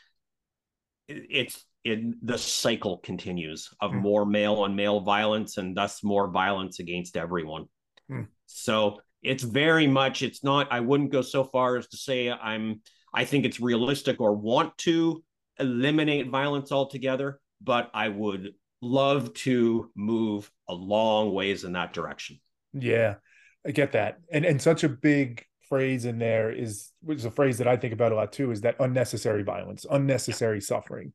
[1.07, 4.01] it's it, the cycle continues of mm.
[4.01, 7.67] more male on male violence and thus more violence against everyone.
[8.11, 8.27] Mm.
[8.47, 12.81] So it's very much, it's not, I wouldn't go so far as to say I'm,
[13.13, 15.23] I think it's realistic or want to
[15.59, 18.53] eliminate violence altogether, but I would
[18.85, 22.39] love to move a long ways in that direction.
[22.73, 23.15] Yeah,
[23.65, 24.19] I get that.
[24.31, 27.77] And, and such a big phrase in there is, which is a phrase that I
[27.77, 31.11] think about a lot too, is that unnecessary violence, unnecessary suffering.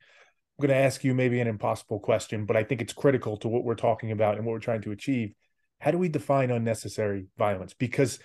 [0.58, 3.48] I'm going to ask you maybe an impossible question, but I think it's critical to
[3.48, 5.32] what we're talking about and what we're trying to achieve.
[5.78, 7.72] How do we define unnecessary violence?
[7.72, 8.18] Because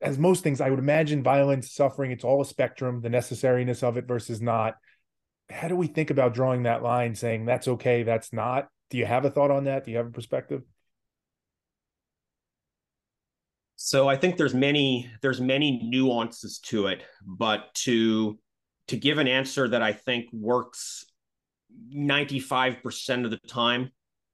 [0.00, 3.96] as most things, I would imagine violence, suffering, it's all a spectrum, the necessariness of
[3.96, 4.74] it versus not.
[5.50, 8.68] How do we think about drawing that line saying that's okay, that's not?
[8.90, 9.84] Do you have a thought on that?
[9.84, 10.62] Do you have a perspective?
[13.76, 18.38] So I think there's many there's many nuances to it, but to
[18.88, 21.04] to give an answer that I think works
[21.94, 23.92] 95% of the time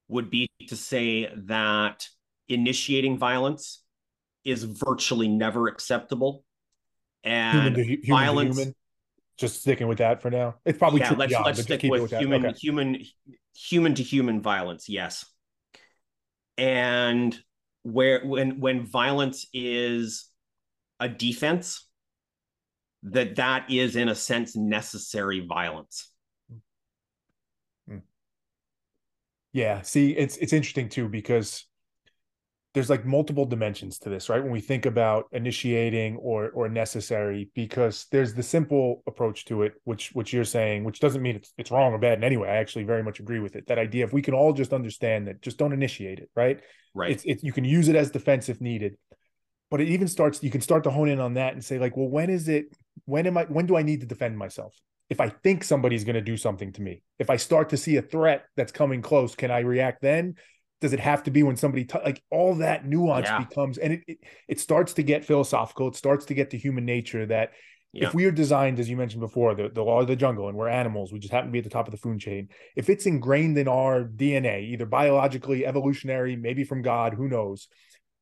[0.09, 2.09] would be to say that
[2.49, 3.83] initiating violence
[4.45, 6.45] is virtually never acceptable.
[7.23, 8.67] And human human violence.
[9.37, 10.57] Just sticking with that for now.
[10.65, 11.13] It's probably yeah.
[11.13, 12.59] Let's let's stick with, with human okay.
[12.59, 13.05] human
[13.55, 14.89] human to human violence.
[14.89, 15.25] Yes.
[16.57, 17.39] And
[17.83, 20.29] where when when violence is
[21.01, 21.87] a defense,
[23.05, 26.11] that that is in a sense necessary violence
[26.49, 26.57] hmm.
[27.89, 27.99] Hmm.
[29.53, 31.67] Yeah, see, it's it's interesting too because
[32.75, 34.43] there's like multiple dimensions to this, right?
[34.43, 39.75] When we think about initiating or or necessary, because there's the simple approach to it,
[39.85, 42.49] which which you're saying, which doesn't mean it's it's wrong or bad in any way.
[42.49, 43.69] I actually very much agree with it.
[43.69, 46.61] That idea, if we can all just understand that, just don't initiate it, right?
[46.95, 47.13] Right.
[47.13, 48.97] It's it, you can use it as defense if needed,
[49.71, 50.43] but it even starts.
[50.43, 52.67] You can start to hone in on that and say, like, well, when is it?
[53.05, 53.45] When am I?
[53.45, 54.75] When do I need to defend myself?
[55.11, 57.97] if I think somebody's going to do something to me, if I start to see
[57.97, 60.37] a threat that's coming close, can I react then?
[60.85, 63.39] Does it have to be when somebody t- like all that nuance yeah.
[63.39, 64.19] becomes and it, it,
[64.49, 65.89] it starts to get philosophical.
[65.89, 67.53] It starts to get to human nature that
[67.95, 68.09] yeah.
[68.09, 70.59] if we are designed, as you mentioned before, the, the law of the jungle, and
[70.59, 72.49] we're animals, we just happen to be at the top of the food chain.
[72.77, 77.69] If it's ingrained in our DNA, either biologically, evolutionary, maybe from God, who knows,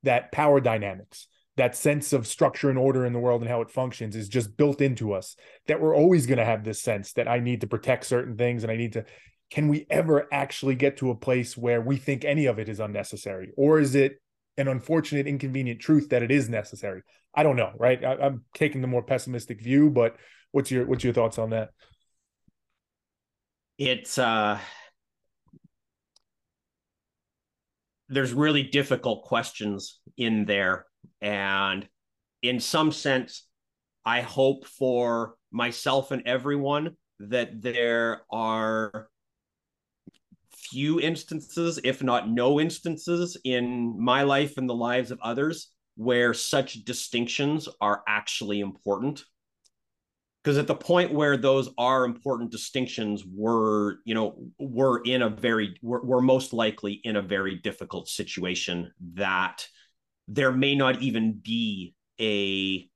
[0.04, 3.70] that power dynamics that sense of structure and order in the world and how it
[3.70, 5.36] functions is just built into us
[5.66, 8.62] that we're always going to have this sense that i need to protect certain things
[8.62, 9.04] and i need to
[9.53, 12.80] can we ever actually get to a place where we think any of it is
[12.80, 13.53] unnecessary?
[13.55, 14.18] Or is it
[14.57, 17.03] an unfortunate inconvenient truth that it is necessary?
[17.34, 18.03] I don't know right?
[18.03, 20.16] I, i'm taking the more pessimistic view but
[20.53, 21.70] what's your what's your thoughts on that?
[23.76, 24.59] It's uh
[28.09, 30.86] there's really difficult questions in there.
[31.20, 31.86] And
[32.42, 33.46] in some sense,
[34.05, 39.09] I hope for myself and everyone that there are
[40.62, 46.32] few instances, if not no instances, in my life and the lives of others where
[46.32, 49.24] such distinctions are actually important.
[50.42, 55.28] Because at the point where those are important distinctions, we're, you know, we're in a
[55.28, 59.66] very, we're, most likely in a very difficult situation that
[60.26, 62.88] there may not even be a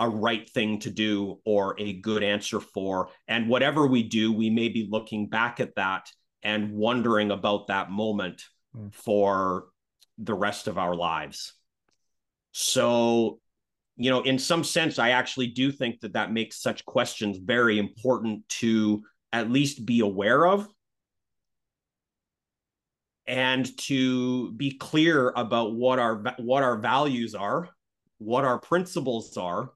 [0.00, 3.08] a right thing to do or a good answer for.
[3.26, 6.08] And whatever we do, we may be looking back at that
[6.42, 8.44] and wondering about that moment
[8.76, 8.92] mm.
[8.94, 9.66] for
[10.18, 11.54] the rest of our lives.
[12.52, 13.40] So,
[13.96, 17.78] you know, in some sense, I actually do think that that makes such questions very
[17.78, 20.68] important to at least be aware of
[23.26, 27.68] and to be clear about what our what our values are,
[28.18, 29.70] what our principles are,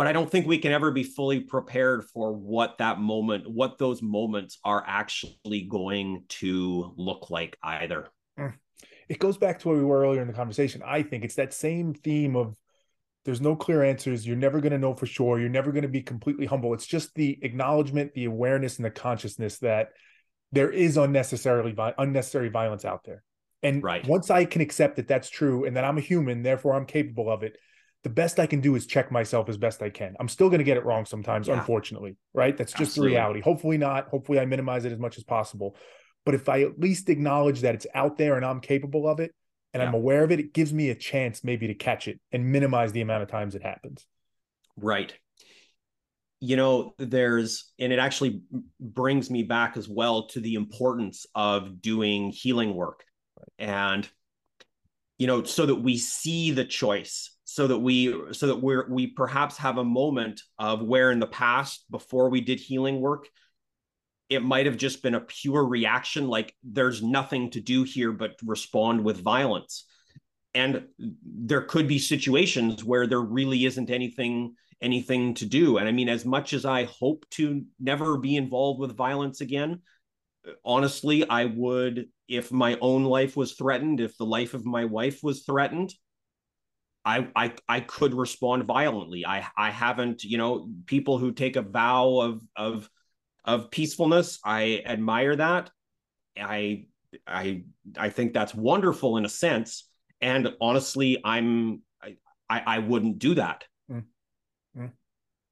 [0.00, 3.76] but I don't think we can ever be fully prepared for what that moment, what
[3.76, 8.08] those moments are actually going to look like either.
[8.38, 8.54] Mm.
[9.10, 10.82] It goes back to where we were earlier in the conversation.
[10.86, 12.56] I think it's that same theme of
[13.26, 14.26] there's no clear answers.
[14.26, 15.38] You're never going to know for sure.
[15.38, 16.72] You're never going to be completely humble.
[16.72, 19.90] It's just the acknowledgement, the awareness, and the consciousness that
[20.50, 23.22] there is unnecessarily unnecessary violence out there.
[23.62, 24.08] And right.
[24.08, 27.30] once I can accept that that's true and that I'm a human, therefore I'm capable
[27.30, 27.58] of it,
[28.02, 30.16] the best I can do is check myself as best I can.
[30.18, 31.58] I'm still going to get it wrong sometimes, yeah.
[31.58, 32.56] unfortunately, right?
[32.56, 33.10] That's just Absolutely.
[33.10, 33.40] the reality.
[33.40, 34.08] Hopefully not.
[34.08, 35.76] Hopefully I minimize it as much as possible.
[36.24, 39.34] But if I at least acknowledge that it's out there and I'm capable of it
[39.74, 39.88] and yeah.
[39.88, 42.92] I'm aware of it, it gives me a chance maybe to catch it and minimize
[42.92, 44.06] the amount of times it happens.
[44.76, 45.14] Right.
[46.40, 48.40] You know, there's, and it actually
[48.80, 53.04] brings me back as well to the importance of doing healing work.
[53.58, 54.08] And,
[55.18, 59.06] you know, so that we see the choice so that we so that we're we
[59.06, 63.28] perhaps have a moment of where in the past before we did healing work
[64.30, 68.36] it might have just been a pure reaction like there's nothing to do here but
[68.42, 69.84] respond with violence.
[70.54, 75.76] And there could be situations where there really isn't anything anything to do.
[75.76, 79.82] And i mean as much as i hope to never be involved with violence again
[80.64, 85.22] honestly i would if my own life was threatened if the life of my wife
[85.22, 85.92] was threatened
[87.04, 89.24] I, I I could respond violently.
[89.26, 92.90] I I haven't, you know, people who take a vow of of
[93.44, 94.38] of peacefulness.
[94.44, 95.70] I admire that.
[96.38, 96.86] I
[97.26, 97.64] I
[97.96, 99.88] I think that's wonderful in a sense.
[100.20, 101.82] And honestly, I'm
[102.50, 103.64] I I, wouldn't do that.
[103.90, 104.04] Mm.
[104.76, 104.90] Mm.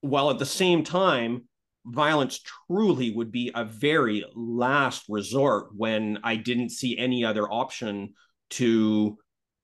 [0.00, 1.44] While at the same time,
[1.86, 8.14] violence truly would be a very last resort when I didn't see any other option
[8.50, 9.16] to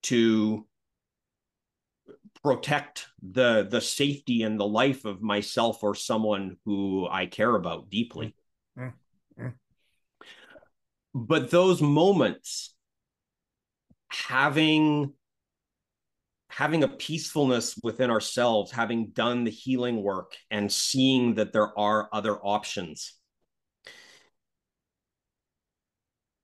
[0.05, 0.67] to
[2.45, 7.89] protect the the safety and the life of myself or someone who I care about
[7.91, 8.35] deeply.
[8.79, 9.49] Mm-hmm.
[11.15, 12.75] But those moments
[14.11, 15.15] having
[16.49, 22.09] having a peacefulness within ourselves, having done the healing work and seeing that there are
[22.13, 23.15] other options.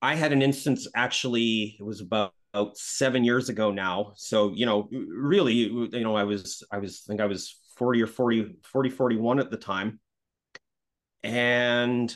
[0.03, 4.13] I had an instance actually, it was about about seven years ago now.
[4.17, 8.03] So, you know, really, you know, I was, I was, I think I was 40
[8.03, 10.01] or 40, 40, 41 at the time.
[11.23, 12.15] And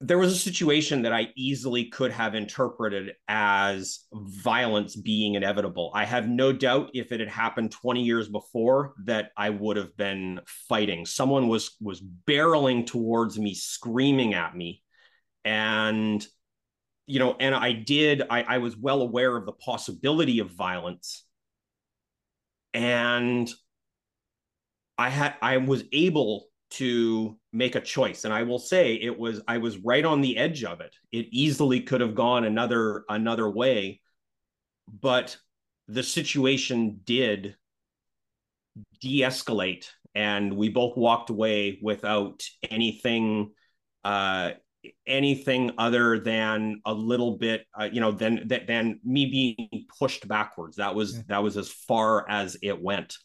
[0.00, 5.92] there was a situation that I easily could have interpreted as violence being inevitable.
[5.94, 9.96] I have no doubt if it had happened 20 years before that I would have
[9.96, 11.06] been fighting.
[11.06, 14.82] Someone was was barreling towards me, screaming at me.
[15.44, 16.26] And
[17.06, 21.24] you know, and I did, I, I was well aware of the possibility of violence.
[22.72, 23.50] And
[24.98, 28.24] I had, I was able to make a choice.
[28.24, 30.94] And I will say it was, I was right on the edge of it.
[31.12, 34.00] It easily could have gone another, another way,
[35.00, 35.36] but
[35.88, 37.56] the situation did
[39.00, 43.52] de-escalate and we both walked away without anything
[44.04, 44.50] uh
[45.06, 50.26] anything other than a little bit uh, you know than than than me being pushed
[50.26, 50.76] backwards.
[50.76, 51.22] That was yeah.
[51.28, 53.16] that was as far as it went.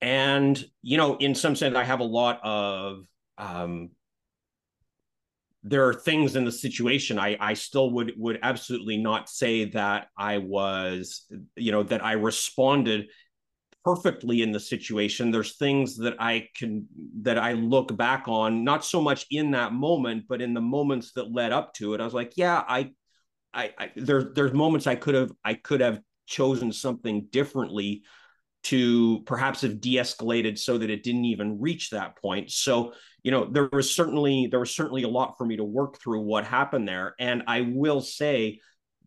[0.00, 3.04] And you know in some sense i have a lot of
[3.36, 3.90] um
[5.64, 7.18] there are things in the situation.
[7.18, 12.12] I i still would would absolutely not say that i was you know that i
[12.12, 13.08] responded
[13.84, 15.30] perfectly in the situation.
[15.30, 16.86] There's things that i can
[17.22, 21.12] that i look back on not so much in that moment but in the moments
[21.12, 22.00] that led up to it.
[22.00, 22.90] I was like yeah i
[23.54, 28.02] i, I there, there's moments i could have i could have chosen something differently
[28.64, 32.50] to perhaps have de-escalated so that it didn't even reach that point.
[32.50, 35.98] So you know there was certainly there was certainly a lot for me to work
[35.98, 37.14] through what happened there.
[37.18, 38.60] And i will say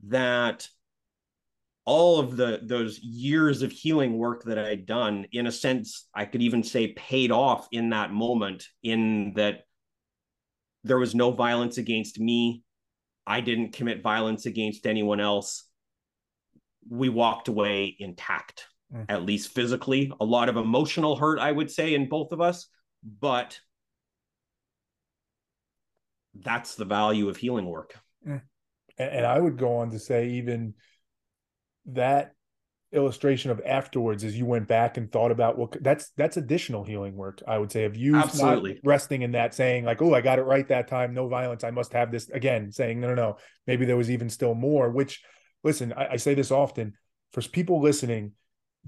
[0.07, 0.67] that
[1.86, 6.26] all of the those years of healing work that i'd done in a sense i
[6.26, 9.62] could even say paid off in that moment in that
[10.84, 12.64] there was no violence against me
[13.26, 15.64] i didn't commit violence against anyone else
[16.90, 19.06] we walked away intact mm.
[19.10, 22.68] at least physically a lot of emotional hurt i would say in both of us
[23.20, 23.60] but
[26.36, 27.96] that's the value of healing work
[28.28, 28.42] mm.
[29.00, 30.76] and i would go on to say even
[31.88, 32.34] that
[32.94, 37.16] illustration of afterwards as you went back and thought about what that's that's additional healing
[37.16, 38.82] work i would say of you absolutely.
[38.84, 41.14] resting in that saying like oh i got it right that time.
[41.14, 41.64] No violence.
[41.64, 43.38] I must have this again saying no no no.
[43.66, 45.22] Maybe there was even still more which
[45.64, 46.94] listen I, I say this often
[47.32, 48.34] for people listening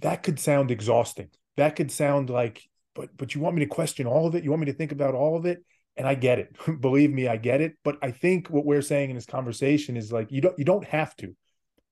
[0.02, 1.30] that could sound exhausting.
[1.56, 2.62] That could sound like
[2.96, 4.44] but but you want me to question all of it?
[4.44, 5.64] You want me to think about all of it?
[5.96, 6.56] And i get it.
[6.82, 7.76] Believe me i get it.
[7.86, 10.86] But i think what we're saying in this conversation is like you don't you don't
[10.86, 11.36] have to.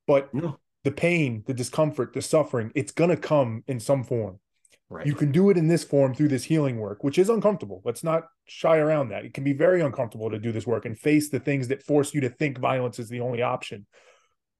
[0.07, 4.39] But no the pain, the discomfort, the suffering, it's going to come in some form.
[4.89, 5.07] Right.
[5.07, 7.81] You can do it in this form through this healing work, which is uncomfortable.
[7.85, 9.23] Let's not shy around that.
[9.23, 12.13] It can be very uncomfortable to do this work and face the things that force
[12.13, 13.85] you to think violence is the only option.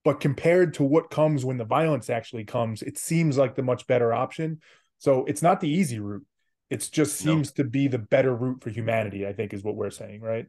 [0.05, 3.87] But compared to what comes when the violence actually comes, it seems like the much
[3.87, 4.61] better option.
[4.99, 6.25] So it's not the easy route.
[6.69, 7.63] It just seems no.
[7.63, 10.45] to be the better route for humanity, I think, is what we're saying, right?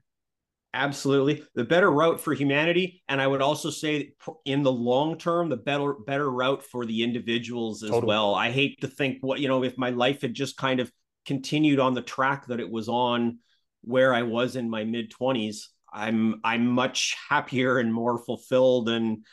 [0.74, 4.12] Absolutely the better route for humanity and i would also say
[4.46, 8.08] in the long term the better better route for the individuals as totally.
[8.08, 10.90] well i hate to think what you know if my life had just kind of
[11.26, 13.38] continued on the track that it was on
[13.82, 19.24] where i was in my mid 20s i'm i'm much happier and more fulfilled and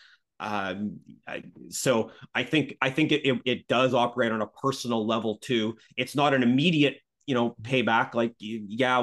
[0.41, 5.05] um, I, so I think I think it, it, it does operate on a personal
[5.05, 5.75] level too.
[5.97, 6.99] It's not an immediate
[7.29, 8.99] you know payback like yeah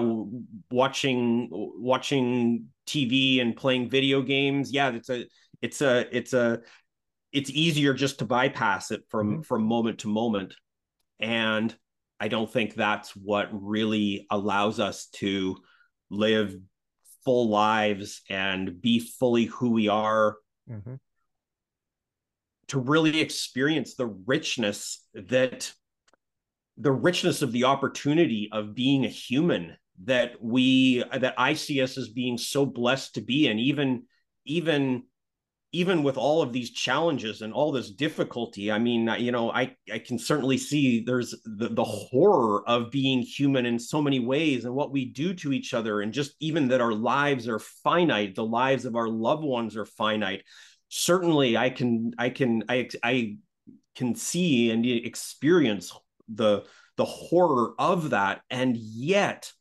[0.68, 5.26] watching watching tv and playing video games yeah it's a
[5.62, 6.58] it's a it's a
[7.30, 9.42] it's easier just to bypass it from mm-hmm.
[9.42, 10.56] from moment to moment
[11.20, 11.72] and
[12.18, 15.56] i don't think that's what really allows us to
[16.10, 16.52] live
[17.24, 20.34] full lives and be fully who we are
[20.68, 20.94] mm-hmm.
[22.66, 25.72] to really experience the richness that
[26.78, 31.96] the richness of the opportunity of being a human that we that I see us
[31.96, 34.04] as being so blessed to be in even
[34.44, 35.04] even
[35.72, 38.70] even with all of these challenges and all this difficulty.
[38.70, 43.22] I mean you know i i can certainly see there's the, the horror of being
[43.22, 46.68] human in so many ways and what we do to each other and just even
[46.68, 50.42] that our lives are finite the lives of our loved ones are finite.
[50.88, 53.36] Certainly i can i can i i
[53.94, 55.90] can see and experience
[56.28, 56.64] the
[56.96, 58.42] the horror of that.
[58.50, 59.52] And yet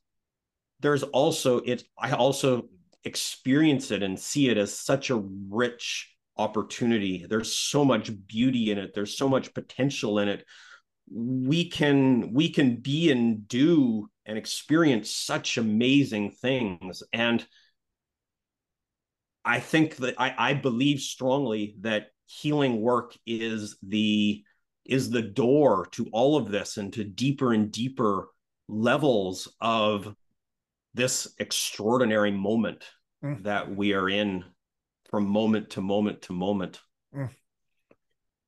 [0.82, 2.68] there's also it i also
[3.04, 7.26] experience it and see it as such a rich opportunity.
[7.30, 8.94] There's so much beauty in it.
[8.94, 10.44] There's so much potential in it.
[11.10, 17.04] We can we can be and do and experience such amazing things.
[17.14, 17.46] And
[19.46, 24.44] i think that i, I believe strongly that healing work is the
[24.86, 28.30] is the door to all of this and to deeper and deeper
[28.68, 30.16] levels of
[30.94, 32.84] this extraordinary moment
[33.24, 33.44] mm.
[33.44, 34.44] that we are in
[35.10, 36.80] from moment to moment to moment.
[37.16, 37.30] Mm.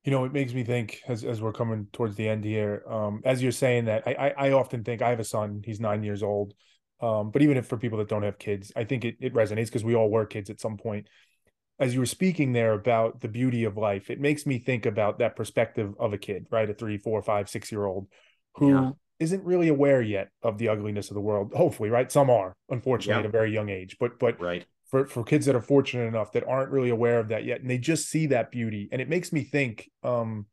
[0.04, 3.20] You know, it makes me think as, as we're coming towards the end here, um,
[3.24, 6.02] as you're saying that, I, I, I often think I have a son, he's nine
[6.02, 6.54] years old.
[7.00, 9.66] Um, but even if for people that don't have kids, I think it, it resonates
[9.66, 11.08] because we all were kids at some point
[11.78, 15.18] as you were speaking there about the beauty of life, it makes me think about
[15.18, 16.68] that perspective of a kid, right?
[16.68, 18.08] A three, four, five, six year old
[18.54, 18.90] who yeah.
[19.20, 21.52] not really aware yet of the ugliness of the world.
[21.54, 22.10] Hopefully, right?
[22.10, 23.20] Some are, unfortunately, yeah.
[23.20, 23.96] at a very young age.
[24.00, 24.64] But but right.
[24.86, 27.70] for, for kids that are fortunate enough that aren't really aware of that yet, and
[27.70, 28.88] they just see that beauty.
[28.90, 30.46] And it makes me think, um,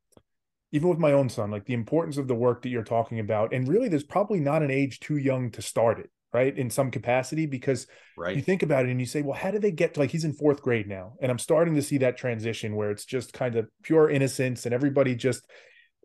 [0.71, 3.53] even with my own son, like the importance of the work that you're talking about.
[3.53, 6.91] And really, there's probably not an age too young to start it right in some
[6.91, 8.35] capacity because right.
[8.35, 10.25] you think about it and you say well how do they get to like he's
[10.25, 13.55] in fourth grade now and i'm starting to see that transition where it's just kind
[13.55, 15.43] of pure innocence and everybody just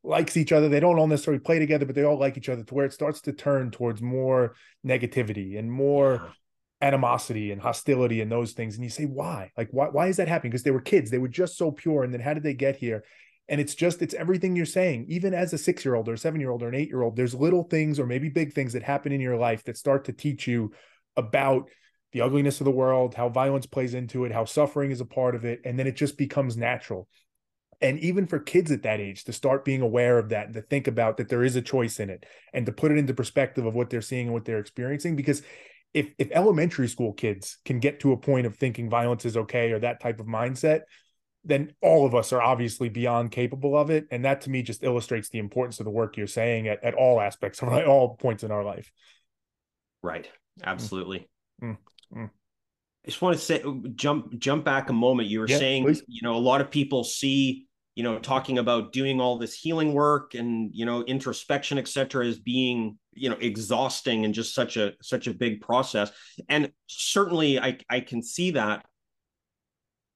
[0.02, 0.68] likes each other.
[0.68, 2.92] They don't all necessarily play together but they all like each other to where it
[2.92, 4.54] starts to turn towards more
[4.86, 6.88] negativity and more yeah.
[6.88, 9.50] animosity and hostility and those things and you say why?
[9.56, 10.50] Like why, why is that happening?
[10.50, 11.10] Because they were kids.
[11.10, 13.04] They were just so pure and then how did they get here
[13.50, 15.06] and it's just, it's everything you're saying.
[15.08, 17.02] Even as a six year old or a seven year old or an eight year
[17.02, 20.06] old, there's little things or maybe big things that happen in your life that start
[20.06, 20.72] to teach you
[21.16, 21.68] about
[22.12, 25.34] the ugliness of the world, how violence plays into it, how suffering is a part
[25.34, 25.60] of it.
[25.66, 27.08] And then it just becomes natural.
[27.80, 30.62] and even for kids at that age to start being aware of that and to
[30.62, 33.64] think about that there is a choice in it and to put it into perspective
[33.64, 35.42] of what they're seeing and what they're experiencing because
[35.94, 39.72] if if elementary school kids can get to a point of thinking violence is okay
[39.72, 40.82] or that type of mindset
[41.44, 44.82] then all of us are obviously beyond capable of it and that to me just
[44.82, 48.44] illustrates the importance of the work you're saying at, at all aspects of all points
[48.44, 48.92] in our life
[50.02, 50.28] right
[50.64, 51.28] absolutely
[51.62, 51.76] mm.
[52.14, 52.30] Mm.
[53.04, 53.62] I just want to say,
[53.94, 55.28] jump jump back a moment.
[55.28, 56.02] You were yeah, saying, please.
[56.06, 59.94] you know, a lot of people see, you know, talking about doing all this healing
[59.94, 64.92] work and you know introspection, etc., as being you know exhausting and just such a
[65.00, 66.12] such a big process.
[66.48, 68.84] And certainly, I I can see that.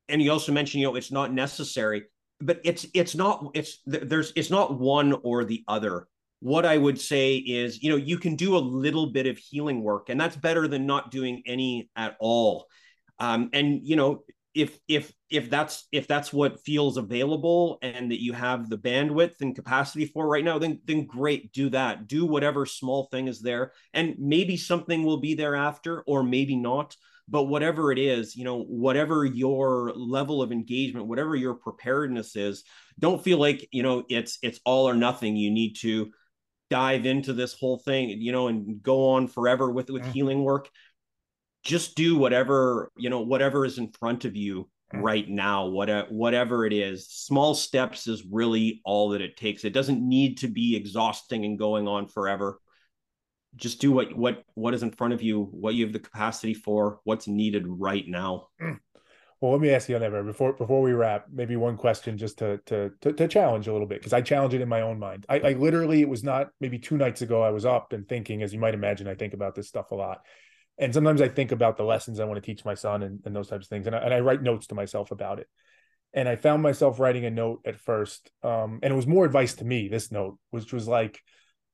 [0.09, 2.05] And you also mentioned, you know, it's not necessary,
[2.41, 6.09] but it's it's not it's there's it's not one or the other
[6.45, 9.83] what I would say is, you know, you can do a little bit of healing
[9.83, 12.67] work, and that's better than not doing any at all.
[13.19, 14.25] Um, and you know,
[14.55, 19.41] if if if that's if that's what feels available and that you have the bandwidth
[19.41, 22.09] and capacity for right now, then then great, do that.
[22.09, 26.57] Do whatever small thing is there, and maybe something will be there after, or maybe
[26.57, 26.95] not.
[27.29, 32.65] But whatever it is, you know, whatever your level of engagement, whatever your preparedness is,
[32.99, 35.37] don't feel like you know it's it's all or nothing.
[35.37, 36.11] You need to
[36.71, 40.13] dive into this whole thing, you know, and go on forever with with mm.
[40.13, 40.69] healing work.
[41.63, 45.03] Just do whatever, you know, whatever is in front of you mm.
[45.03, 47.09] right now, what, whatever it is.
[47.09, 49.65] Small steps is really all that it takes.
[49.65, 52.59] It doesn't need to be exhausting and going on forever.
[53.57, 56.55] Just do what what what is in front of you, what you have the capacity
[56.55, 58.49] for, what's needed right now.
[58.61, 58.79] Mm.
[59.41, 61.27] Well, let me ask you on that before before we wrap.
[61.31, 64.55] Maybe one question just to to to, to challenge a little bit because I challenge
[64.55, 65.27] it in my own mind.
[65.29, 67.43] I, I literally it was not maybe two nights ago.
[67.43, 69.95] I was up and thinking, as you might imagine, I think about this stuff a
[69.95, 70.23] lot,
[70.79, 73.37] and sometimes I think about the lessons I want to teach my son and, and
[73.37, 75.47] those types of things, and I, and I write notes to myself about it.
[76.15, 79.55] And I found myself writing a note at first, um, and it was more advice
[79.55, 79.89] to me.
[79.89, 81.21] This note, which was like,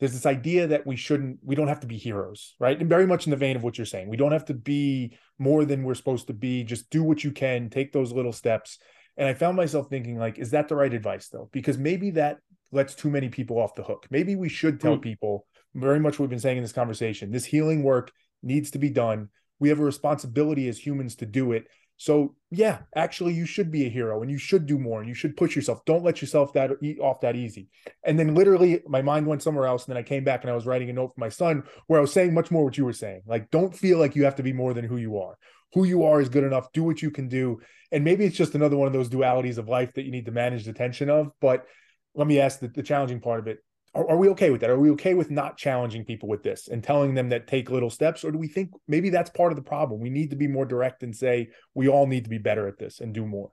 [0.00, 2.80] there's this idea that we shouldn't we don't have to be heroes right?
[2.80, 4.08] And very much in the vein of what you're saying.
[4.08, 6.64] We don't have to be more than we're supposed to be.
[6.64, 8.78] Just do what you can take those little steps.
[9.16, 11.48] And i found myself thinking like is that the right advice though?
[11.52, 12.38] Because maybe that
[12.72, 14.06] lets too many people off the hook.
[14.10, 15.02] Maybe we should tell mm.
[15.02, 17.30] people very much what we've been saying in this conversation.
[17.30, 18.10] This healing work
[18.42, 19.28] needs to be done.
[19.58, 21.66] We have a responsibility as humans to do it
[22.00, 25.14] so yeah, actually, you should be a hero and you should do more and you
[25.14, 25.84] should push yourself.
[25.84, 27.68] Don't let yourself that eat off that easy.
[28.02, 29.84] And then literally, my mind went somewhere else.
[29.84, 31.98] And then I came back and I was writing a note for my son where
[31.98, 33.20] I was saying much more what you were saying.
[33.26, 35.36] Like, don't feel like you have to be more than who you are.
[35.74, 36.72] Who you are is good enough.
[36.72, 37.60] Do what you can do.
[37.92, 40.32] And maybe it's just another one of those dualities of life that you need to
[40.32, 41.32] manage the tension of.
[41.38, 41.66] But
[42.14, 43.58] let me ask the, the challenging part of it
[43.94, 44.70] are, are, we okay with that?
[44.70, 47.90] Are we okay with not challenging people with this and telling them that take little
[47.90, 48.24] steps?
[48.24, 50.00] Or do we think maybe that's part of the problem?
[50.00, 52.78] We need to be more direct and say we all need to be better at
[52.78, 53.50] this and do more.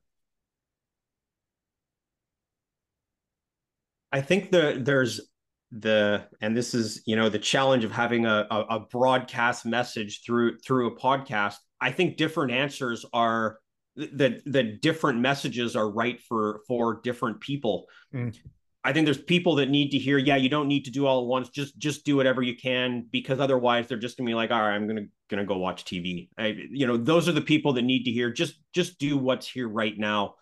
[4.12, 5.22] I think the there's
[5.72, 10.22] the and this is you know the challenge of having a, a, a broadcast message
[10.26, 11.56] through through a podcast.
[11.82, 13.60] I think different answers are
[13.96, 17.88] the the different messages are right for for different people.
[18.14, 18.38] Mm.
[18.88, 21.20] I think there's people that need to hear, yeah, you don't need to do all
[21.20, 21.50] at once.
[21.50, 24.74] Just just do whatever you can because otherwise they're just gonna be like, all right,
[24.74, 26.30] I'm gonna gonna go watch TV.
[26.38, 28.32] I, you know, those are the people that need to hear.
[28.32, 30.36] Just just do what's here right now.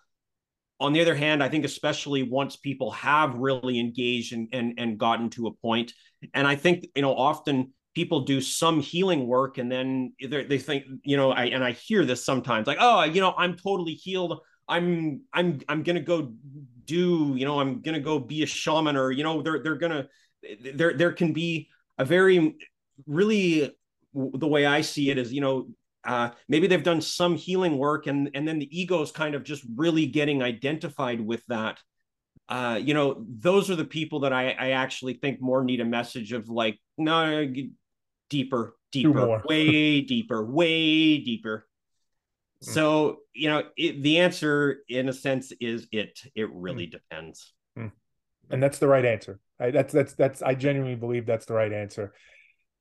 [0.79, 4.99] On the other hand, I think especially once people have really engaged and and and
[4.99, 5.93] gotten to a point,
[6.35, 10.83] and I think you know often people do some healing work and then they think
[11.03, 14.39] you know I and I hear this sometimes like oh you know I'm totally healed
[14.67, 16.33] I'm I'm I'm gonna go
[16.85, 20.07] do you know I'm gonna go be a shaman or you know they're they're gonna
[20.73, 22.55] there there can be a very
[23.07, 23.75] really
[24.13, 25.67] the way I see it is you know
[26.03, 29.43] uh, maybe they've done some healing work and and then the ego is kind of
[29.43, 31.79] just really getting identified with that
[32.47, 35.85] uh, you know those are the people that I, I actually think more need a
[35.85, 37.51] message of like no
[38.29, 41.67] deeper deeper way deeper way deeper.
[42.61, 46.19] So, you know, it, the answer in a sense is it.
[46.35, 46.91] It really mm.
[46.91, 47.53] depends.
[47.77, 47.91] Mm.
[48.49, 49.39] And that's the right answer.
[49.59, 52.13] I, that's that's that's I genuinely believe that's the right answer.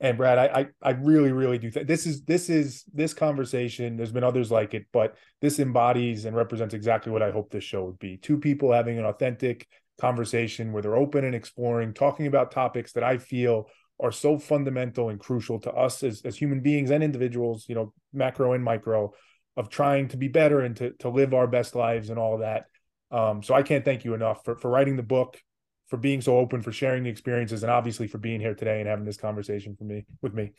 [0.01, 3.97] And Brad, I I, I really really do think this is this is this conversation.
[3.97, 7.65] There's been others like it, but this embodies and represents exactly what I hope this
[7.65, 8.17] show would be.
[8.17, 9.69] Two people having an authentic
[10.01, 13.69] conversation where they're open and exploring, talking about topics that I feel
[14.01, 17.93] are so fundamental and crucial to us as, as human beings and individuals, you know,
[18.13, 19.13] macro and micro,
[19.57, 22.67] of trying to be better and to to live our best lives and all that.
[23.11, 25.41] Um, so I can't thank you enough for for writing the book,
[25.89, 28.89] for being so open, for sharing the experiences, and obviously for being here today and
[28.89, 30.53] having this conversation for me with me.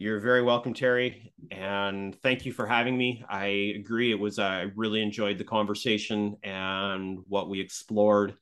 [0.00, 3.24] You're very welcome, Terry, and thank you for having me.
[3.28, 4.12] I agree.
[4.12, 8.34] It was I really enjoyed the conversation and what we explored,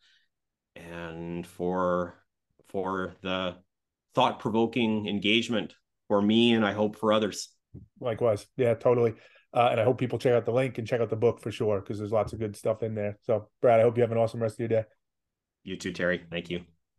[0.75, 2.23] and for
[2.69, 3.55] for the
[4.15, 5.75] thought provoking engagement
[6.09, 7.49] for me, and I hope for others.
[8.01, 9.15] Likewise, yeah, totally.
[9.55, 11.51] Uh, and I hope people check out the link and check out the book for
[11.51, 13.19] sure because there's lots of good stuff in there.
[13.23, 14.85] So, Brad, I hope you have an awesome rest of your day.
[15.65, 16.23] You too, Terry.
[16.31, 16.65] Thank you.